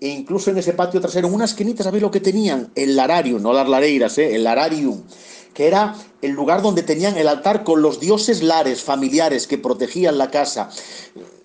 e 0.00 0.08
incluso 0.08 0.50
en 0.50 0.58
ese 0.58 0.72
patio 0.72 1.00
trasero, 1.00 1.28
en 1.28 1.34
unas 1.34 1.50
esquinita, 1.50 1.82
¿sabéis 1.82 2.02
lo 2.02 2.10
que 2.10 2.20
tenían? 2.20 2.70
El 2.74 2.96
lararium, 2.96 3.42
no 3.42 3.52
las 3.52 3.68
lareiras, 3.68 4.18
¿eh? 4.18 4.34
el 4.34 4.44
lararium, 4.44 5.02
que 5.52 5.66
era 5.66 5.94
el 6.20 6.32
lugar 6.32 6.62
donde 6.62 6.82
tenían 6.82 7.16
el 7.16 7.28
altar 7.28 7.64
con 7.64 7.82
los 7.82 8.00
dioses 8.00 8.42
lares 8.42 8.82
familiares 8.82 9.46
que 9.46 9.58
protegían 9.58 10.18
la 10.18 10.30
casa 10.30 10.70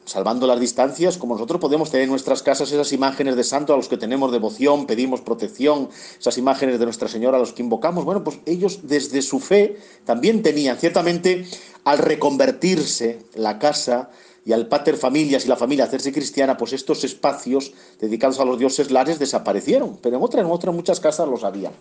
salvando 0.09 0.47
las 0.47 0.59
distancias, 0.59 1.17
como 1.17 1.35
nosotros 1.35 1.61
podemos 1.61 1.91
tener 1.91 2.05
en 2.05 2.09
nuestras 2.09 2.41
casas 2.41 2.71
esas 2.71 2.91
imágenes 2.93 3.35
de 3.35 3.43
santos 3.43 3.75
a 3.75 3.77
los 3.77 3.87
que 3.87 3.97
tenemos 3.97 4.31
devoción, 4.31 4.87
pedimos 4.87 5.21
protección, 5.21 5.89
esas 6.19 6.37
imágenes 6.39 6.79
de 6.79 6.85
Nuestra 6.85 7.07
Señora 7.07 7.37
a 7.37 7.39
los 7.39 7.53
que 7.53 7.61
invocamos, 7.61 8.05
bueno, 8.05 8.23
pues 8.23 8.39
ellos 8.47 8.79
desde 8.83 9.21
su 9.21 9.39
fe 9.39 9.77
también 10.05 10.41
tenían, 10.41 10.77
ciertamente, 10.77 11.45
al 11.83 11.99
reconvertirse 11.99 13.19
la 13.35 13.59
casa 13.59 14.09
y 14.49 14.51
al 14.53 14.65
pater 14.65 14.97
familias 14.97 15.45
y 15.45 15.47
la 15.47 15.55
familia 15.55 15.85
hacerse 15.85 16.11
cristiana, 16.11 16.57
pues 16.57 16.73
estos 16.73 17.03
espacios 17.03 17.71
dedicados 18.01 18.39
a 18.39 18.45
los 18.45 18.57
dioses 18.57 18.89
lares 18.89 19.19
desaparecieron, 19.19 19.99
pero 20.01 20.17
en 20.17 20.23
otras, 20.23 20.43
en 20.43 20.49
otras 20.49 20.73
muchas 20.73 20.99
casas 20.99 21.29
los 21.29 21.43
había. 21.43 21.71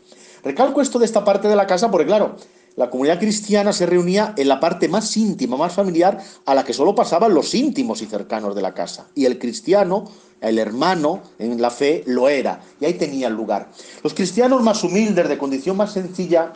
Recalco 0.45 0.83
esto 0.83 0.99
de 0.99 1.07
esta 1.07 1.25
parte 1.25 1.49
de 1.49 1.57
la 1.57 1.67
casa 1.67 1.91
porque, 1.91 2.05
claro, 2.05 2.37
la 2.77 2.91
comunidad 2.91 3.21
cristiana 3.21 3.73
se 3.73 3.87
reunía 3.87 4.35
en 4.37 4.49
la 4.49 4.61
parte 4.61 4.87
más 4.87 5.17
íntima, 5.17 5.57
más 5.57 5.73
familiar, 5.73 6.23
a 6.45 6.55
la 6.55 6.63
que 6.63 6.75
solo 6.75 6.95
pasaban 6.95 7.33
los 7.33 7.55
íntimos 7.55 8.03
y 8.03 8.05
cercanos 8.05 8.55
de 8.55 8.61
la 8.61 8.75
casa. 8.75 9.07
Y 9.15 9.25
el 9.25 9.39
cristiano, 9.39 10.05
el 10.43 10.59
hermano 10.59 11.23
en 11.39 11.63
la 11.63 11.71
fe, 11.71 12.05
lo 12.05 12.29
era. 12.29 12.61
Y 12.83 12.85
ahí 12.85 12.93
tenía 12.93 13.31
lugar. 13.31 13.71
Los 14.05 14.13
cristianos 14.13 14.63
más 14.63 14.85
humildes, 14.85 15.27
de 15.27 15.39
condición 15.39 15.79
más 15.79 15.95
sencilla, 15.95 16.53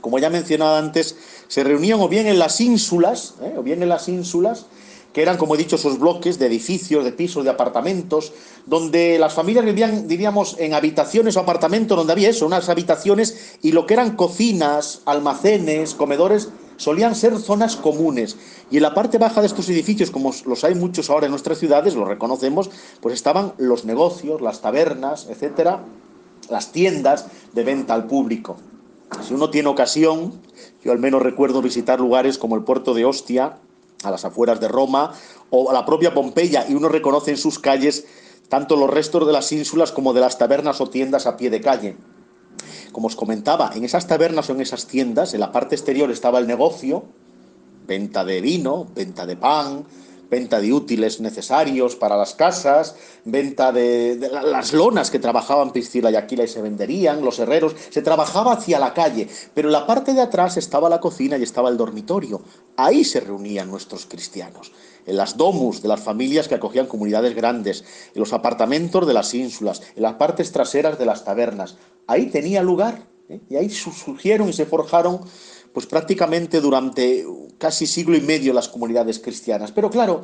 como 0.00 0.18
ya 0.18 0.28
mencionaba 0.28 0.76
antes, 0.76 1.16
se 1.46 1.62
reunían 1.62 2.00
o 2.00 2.08
bien 2.08 2.26
en 2.26 2.40
las 2.40 2.60
ínsulas, 2.60 3.34
¿eh? 3.42 3.54
o 3.56 3.62
bien 3.62 3.80
en 3.84 3.88
las 3.88 4.08
ínsulas, 4.08 4.66
que 5.16 5.22
eran, 5.22 5.38
como 5.38 5.54
he 5.54 5.58
dicho, 5.58 5.76
esos 5.76 5.98
bloques 5.98 6.38
de 6.38 6.44
edificios, 6.44 7.02
de 7.02 7.10
pisos, 7.10 7.42
de 7.42 7.48
apartamentos, 7.48 8.34
donde 8.66 9.18
las 9.18 9.32
familias 9.32 9.64
vivían, 9.64 10.06
diríamos, 10.06 10.56
en 10.58 10.74
habitaciones 10.74 11.38
o 11.38 11.40
apartamentos 11.40 11.96
donde 11.96 12.12
había 12.12 12.28
eso, 12.28 12.44
unas 12.44 12.68
habitaciones 12.68 13.56
y 13.62 13.72
lo 13.72 13.86
que 13.86 13.94
eran 13.94 14.14
cocinas, 14.14 15.00
almacenes, 15.06 15.94
comedores, 15.94 16.50
solían 16.76 17.14
ser 17.14 17.38
zonas 17.38 17.76
comunes. 17.76 18.36
Y 18.70 18.76
en 18.76 18.82
la 18.82 18.92
parte 18.92 19.16
baja 19.16 19.40
de 19.40 19.46
estos 19.46 19.70
edificios, 19.70 20.10
como 20.10 20.34
los 20.44 20.64
hay 20.64 20.74
muchos 20.74 21.08
ahora 21.08 21.24
en 21.24 21.30
nuestras 21.30 21.56
ciudades, 21.56 21.94
lo 21.94 22.04
reconocemos, 22.04 22.68
pues 23.00 23.14
estaban 23.14 23.54
los 23.56 23.86
negocios, 23.86 24.42
las 24.42 24.60
tabernas, 24.60 25.28
etcétera, 25.30 25.82
las 26.50 26.72
tiendas 26.72 27.28
de 27.54 27.64
venta 27.64 27.94
al 27.94 28.06
público. 28.06 28.58
Si 29.26 29.32
uno 29.32 29.48
tiene 29.48 29.70
ocasión, 29.70 30.34
yo 30.84 30.92
al 30.92 30.98
menos 30.98 31.22
recuerdo 31.22 31.62
visitar 31.62 32.00
lugares 32.00 32.36
como 32.36 32.54
el 32.54 32.64
puerto 32.64 32.92
de 32.92 33.06
Ostia, 33.06 33.60
a 34.06 34.10
las 34.10 34.24
afueras 34.24 34.60
de 34.60 34.68
Roma, 34.68 35.12
o 35.50 35.70
a 35.70 35.74
la 35.74 35.84
propia 35.84 36.14
Pompeya, 36.14 36.66
y 36.68 36.74
uno 36.74 36.88
reconoce 36.88 37.30
en 37.30 37.36
sus 37.36 37.58
calles 37.58 38.06
tanto 38.48 38.76
los 38.76 38.90
restos 38.90 39.26
de 39.26 39.32
las 39.32 39.50
ínsulas 39.52 39.92
como 39.92 40.12
de 40.12 40.20
las 40.20 40.38
tabernas 40.38 40.80
o 40.80 40.88
tiendas 40.88 41.26
a 41.26 41.36
pie 41.36 41.50
de 41.50 41.60
calle. 41.60 41.96
Como 42.92 43.08
os 43.08 43.16
comentaba, 43.16 43.72
en 43.74 43.84
esas 43.84 44.06
tabernas 44.06 44.48
o 44.48 44.52
en 44.52 44.60
esas 44.60 44.86
tiendas, 44.86 45.34
en 45.34 45.40
la 45.40 45.52
parte 45.52 45.74
exterior 45.74 46.10
estaba 46.10 46.38
el 46.38 46.46
negocio, 46.46 47.04
venta 47.86 48.24
de 48.24 48.40
vino, 48.40 48.86
venta 48.94 49.26
de 49.26 49.36
pan, 49.36 49.84
venta 50.30 50.60
de 50.60 50.72
útiles 50.72 51.20
necesarios 51.20 51.96
para 51.96 52.16
las 52.16 52.34
casas, 52.34 52.96
venta 53.24 53.72
de, 53.72 54.18
las 54.30 54.72
lonas 54.72 55.10
que 55.10 55.18
trabajaban 55.18 55.72
Piscila 55.72 56.10
y 56.10 56.16
Aquila 56.16 56.44
y 56.44 56.48
se 56.48 56.62
venderían, 56.62 57.24
los 57.24 57.38
herreros, 57.38 57.74
se 57.90 58.02
trabajaba 58.02 58.52
hacia 58.52 58.78
la 58.78 58.94
calle, 58.94 59.28
pero 59.54 59.68
en 59.68 59.72
la 59.72 59.86
parte 59.86 60.14
de 60.14 60.20
atrás 60.20 60.56
estaba 60.56 60.88
la 60.88 61.00
cocina 61.00 61.36
y 61.38 61.42
estaba 61.42 61.68
el 61.68 61.76
dormitorio. 61.76 62.42
Ahí 62.76 63.04
se 63.04 63.20
reunían 63.20 63.70
nuestros 63.70 64.06
cristianos, 64.06 64.72
en 65.06 65.16
las 65.16 65.36
domus 65.36 65.82
de 65.82 65.88
las 65.88 66.00
familias 66.00 66.48
que 66.48 66.56
acogían 66.56 66.86
comunidades 66.86 67.34
grandes, 67.34 67.84
en 68.14 68.20
los 68.20 68.32
apartamentos 68.32 69.06
de 69.06 69.14
las 69.14 69.32
ínsulas, 69.34 69.82
en 69.94 70.02
las 70.02 70.14
partes 70.14 70.52
traseras 70.52 70.98
de 70.98 71.06
las 71.06 71.24
tabernas. 71.24 71.76
Ahí 72.06 72.26
tenía 72.26 72.62
lugar 72.62 73.06
¿eh? 73.28 73.40
y 73.48 73.56
ahí 73.56 73.70
surgieron 73.70 74.48
y 74.48 74.52
se 74.52 74.66
forjaron 74.66 75.20
pues 75.76 75.84
prácticamente 75.84 76.62
durante 76.62 77.26
casi 77.58 77.86
siglo 77.86 78.16
y 78.16 78.22
medio 78.22 78.54
las 78.54 78.66
comunidades 78.66 79.18
cristianas. 79.18 79.72
Pero 79.72 79.90
claro, 79.90 80.22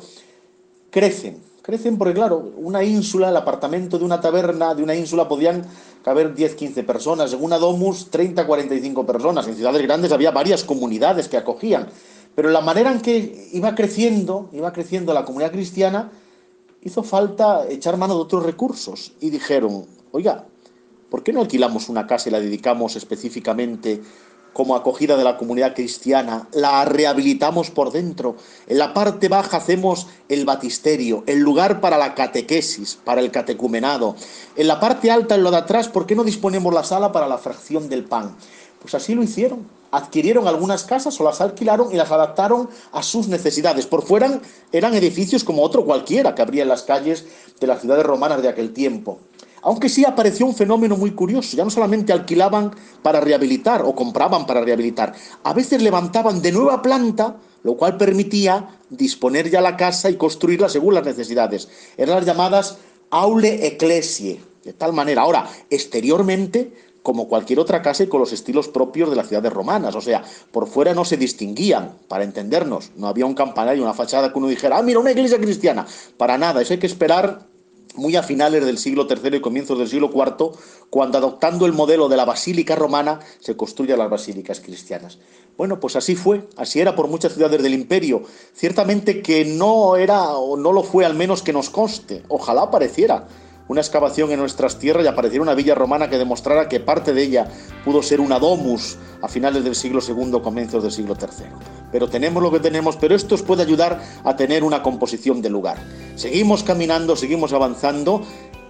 crecen, 0.89 1.43
crecen 1.61 1.95
porque 1.95 2.15
claro, 2.15 2.53
una 2.57 2.83
ínsula, 2.83 3.29
el 3.29 3.37
apartamento 3.37 3.99
de 3.99 4.03
una 4.03 4.19
taberna, 4.19 4.73
de 4.73 4.81
una 4.81 4.95
ínsula 4.95 5.27
podían 5.27 5.63
caber 6.03 6.33
10, 6.33 6.55
15 6.55 6.81
personas, 6.81 7.33
en 7.33 7.43
una 7.43 7.59
domus 7.59 8.09
30, 8.09 8.47
45 8.47 9.05
personas, 9.05 9.47
en 9.47 9.53
ciudades 9.53 9.83
grandes 9.83 10.11
había 10.11 10.31
varias 10.31 10.63
comunidades 10.63 11.27
que 11.27 11.37
acogían, 11.37 11.87
pero 12.33 12.49
la 12.49 12.61
manera 12.61 12.91
en 12.91 13.01
que 13.01 13.49
iba 13.53 13.75
creciendo, 13.75 14.49
iba 14.53 14.73
creciendo 14.73 15.13
la 15.13 15.23
comunidad 15.23 15.51
cristiana, 15.51 16.09
hizo 16.81 17.03
falta 17.03 17.67
echar 17.69 17.95
mano 17.97 18.15
de 18.15 18.21
otros 18.21 18.43
recursos. 18.43 19.11
Y 19.19 19.29
dijeron, 19.29 19.85
oiga, 20.13 20.47
¿por 21.11 21.21
qué 21.21 21.31
no 21.31 21.41
alquilamos 21.41 21.89
una 21.89 22.07
casa 22.07 22.29
y 22.29 22.31
la 22.31 22.39
dedicamos 22.39 22.95
específicamente 22.95 24.01
como 24.53 24.75
acogida 24.75 25.17
de 25.17 25.23
la 25.23 25.37
comunidad 25.37 25.73
cristiana, 25.73 26.47
la 26.53 26.85
rehabilitamos 26.85 27.71
por 27.71 27.91
dentro. 27.91 28.35
En 28.67 28.77
la 28.77 28.93
parte 28.93 29.27
baja 29.27 29.57
hacemos 29.57 30.07
el 30.29 30.45
batisterio, 30.45 31.23
el 31.25 31.39
lugar 31.39 31.81
para 31.81 31.97
la 31.97 32.13
catequesis, 32.13 32.97
para 33.03 33.21
el 33.21 33.31
catecumenado. 33.31 34.15
En 34.55 34.67
la 34.67 34.79
parte 34.79 35.11
alta, 35.11 35.35
en 35.35 35.43
lo 35.43 35.51
de 35.51 35.57
atrás, 35.57 35.89
¿por 35.89 36.05
qué 36.05 36.15
no 36.15 36.23
disponemos 36.23 36.73
la 36.73 36.83
sala 36.83 37.11
para 37.11 37.27
la 37.27 37.39
fracción 37.39 37.89
del 37.89 38.05
pan? 38.05 38.35
Pues 38.79 38.93
así 38.93 39.15
lo 39.15 39.23
hicieron. 39.23 39.65
Adquirieron 39.91 40.47
algunas 40.47 40.83
casas 40.83 41.19
o 41.19 41.23
las 41.23 41.39
alquilaron 41.39 41.91
y 41.91 41.95
las 41.95 42.11
adaptaron 42.11 42.69
a 42.91 43.03
sus 43.03 43.27
necesidades. 43.27 43.85
Por 43.85 44.03
fuera 44.03 44.41
eran 44.71 44.93
edificios 44.95 45.43
como 45.43 45.61
otro 45.61 45.85
cualquiera 45.85 46.33
que 46.33 46.41
habría 46.41 46.63
en 46.63 46.69
las 46.69 46.83
calles 46.83 47.25
de 47.59 47.67
las 47.67 47.81
ciudades 47.81 48.05
romanas 48.05 48.41
de 48.41 48.49
aquel 48.49 48.73
tiempo. 48.73 49.19
Aunque 49.63 49.89
sí 49.89 50.05
apareció 50.05 50.45
un 50.45 50.55
fenómeno 50.55 50.97
muy 50.97 51.11
curioso, 51.11 51.55
ya 51.55 51.63
no 51.63 51.69
solamente 51.69 52.11
alquilaban 52.11 52.71
para 53.01 53.21
rehabilitar 53.21 53.81
o 53.81 53.95
compraban 53.95 54.45
para 54.45 54.61
rehabilitar, 54.61 55.13
a 55.43 55.53
veces 55.53 55.81
levantaban 55.81 56.41
de 56.41 56.51
nueva 56.51 56.81
planta, 56.81 57.37
lo 57.63 57.75
cual 57.75 57.97
permitía 57.97 58.77
disponer 58.89 59.49
ya 59.49 59.61
la 59.61 59.77
casa 59.77 60.09
y 60.09 60.17
construirla 60.17 60.67
según 60.67 60.93
las 60.93 61.05
necesidades. 61.05 61.69
Eran 61.97 62.17
las 62.17 62.25
llamadas 62.25 62.77
aule 63.09 63.65
ecclesie, 63.67 64.41
de 64.65 64.73
tal 64.73 64.91
manera. 64.91 65.21
Ahora, 65.21 65.47
exteriormente, 65.69 66.73
como 67.03 67.27
cualquier 67.27 67.59
otra 67.59 67.81
casa 67.81 68.03
y 68.03 68.07
con 68.07 68.19
los 68.19 68.33
estilos 68.33 68.69
propios 68.69 69.09
de 69.09 69.15
las 69.15 69.27
ciudades 69.27 69.51
romanas. 69.53 69.95
O 69.95 70.01
sea, 70.01 70.23
por 70.51 70.67
fuera 70.67 70.93
no 70.93 71.05
se 71.05 71.17
distinguían, 71.17 71.97
para 72.07 72.23
entendernos. 72.23 72.91
No 72.95 73.07
había 73.07 73.25
un 73.25 73.33
campanario, 73.33 73.83
una 73.83 73.93
fachada 73.93 74.31
que 74.31 74.39
uno 74.39 74.47
dijera, 74.47 74.77
ah, 74.77 74.81
mira, 74.81 74.99
una 74.99 75.11
iglesia 75.11 75.37
cristiana. 75.37 75.85
Para 76.17 76.37
nada, 76.37 76.61
eso 76.61 76.73
hay 76.73 76.79
que 76.79 76.87
esperar 76.87 77.52
muy 77.95 78.15
a 78.15 78.23
finales 78.23 78.65
del 78.65 78.77
siglo 78.77 79.07
III 79.09 79.37
y 79.37 79.41
comienzos 79.41 79.77
del 79.77 79.87
siglo 79.87 80.09
IV, 80.13 80.51
cuando 80.89 81.17
adoptando 81.17 81.65
el 81.65 81.73
modelo 81.73 82.09
de 82.09 82.17
la 82.17 82.25
basílica 82.25 82.75
romana 82.75 83.19
se 83.39 83.55
construyen 83.55 83.97
las 83.97 84.09
basílicas 84.09 84.59
cristianas. 84.59 85.19
Bueno, 85.57 85.79
pues 85.79 85.95
así 85.95 86.15
fue, 86.15 86.47
así 86.57 86.79
era 86.79 86.95
por 86.95 87.07
muchas 87.07 87.33
ciudades 87.33 87.61
del 87.61 87.73
imperio. 87.73 88.23
Ciertamente 88.53 89.21
que 89.21 89.45
no 89.45 89.95
era 89.95 90.29
o 90.33 90.57
no 90.57 90.73
lo 90.73 90.83
fue 90.83 91.05
al 91.05 91.13
menos 91.13 91.43
que 91.43 91.53
nos 91.53 91.69
conste, 91.69 92.23
ojalá 92.27 92.71
pareciera 92.71 93.27
una 93.67 93.81
excavación 93.81 94.31
en 94.31 94.39
nuestras 94.39 94.77
tierras 94.79 95.05
y 95.05 95.07
apareciera 95.07 95.41
una 95.41 95.53
villa 95.53 95.75
romana 95.75 96.09
que 96.09 96.17
demostrara 96.17 96.67
que 96.67 96.79
parte 96.79 97.13
de 97.13 97.23
ella 97.23 97.47
pudo 97.85 98.03
ser 98.03 98.19
una 98.19 98.39
domus 98.39 98.97
a 99.21 99.27
finales 99.27 99.63
del 99.63 99.75
siglo 99.75 100.01
II, 100.05 100.41
comienzos 100.41 100.83
del 100.83 100.91
siglo 100.91 101.15
III. 101.19 101.82
Pero 101.93 102.09
tenemos 102.09 102.41
lo 102.41 102.51
que 102.51 102.59
tenemos, 102.59 102.97
pero 102.97 103.15
esto 103.15 103.35
os 103.35 103.43
puede 103.43 103.61
ayudar 103.61 104.01
a 104.23 104.35
tener 104.35 104.63
una 104.63 104.81
composición 104.81 105.41
del 105.41 105.53
lugar. 105.53 105.77
Seguimos 106.15 106.63
caminando, 106.63 107.15
seguimos 107.15 107.53
avanzando. 107.53 108.23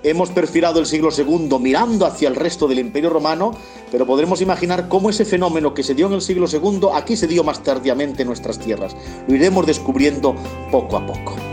Hemos 0.03 0.29
perfilado 0.31 0.81
el 0.81 0.85
siglo 0.85 1.09
II 1.17 1.57
mirando 1.61 2.05
hacia 2.05 2.27
el 2.27 2.35
resto 2.35 2.67
del 2.67 2.79
Imperio 2.79 3.09
Romano, 3.09 3.55
pero 3.89 4.05
podremos 4.05 4.41
imaginar 4.41 4.89
cómo 4.89 5.09
ese 5.09 5.23
fenómeno 5.23 5.73
que 5.73 5.81
se 5.81 5.95
dio 5.95 6.07
en 6.07 6.13
el 6.13 6.21
siglo 6.21 6.47
II 6.51 6.89
aquí 6.93 7.15
se 7.15 7.27
dio 7.27 7.45
más 7.45 7.63
tardíamente 7.63 8.23
en 8.23 8.27
nuestras 8.27 8.59
tierras. 8.59 8.97
Lo 9.29 9.35
iremos 9.35 9.65
descubriendo 9.65 10.35
poco 10.69 10.97
a 10.97 11.05
poco. 11.05 11.52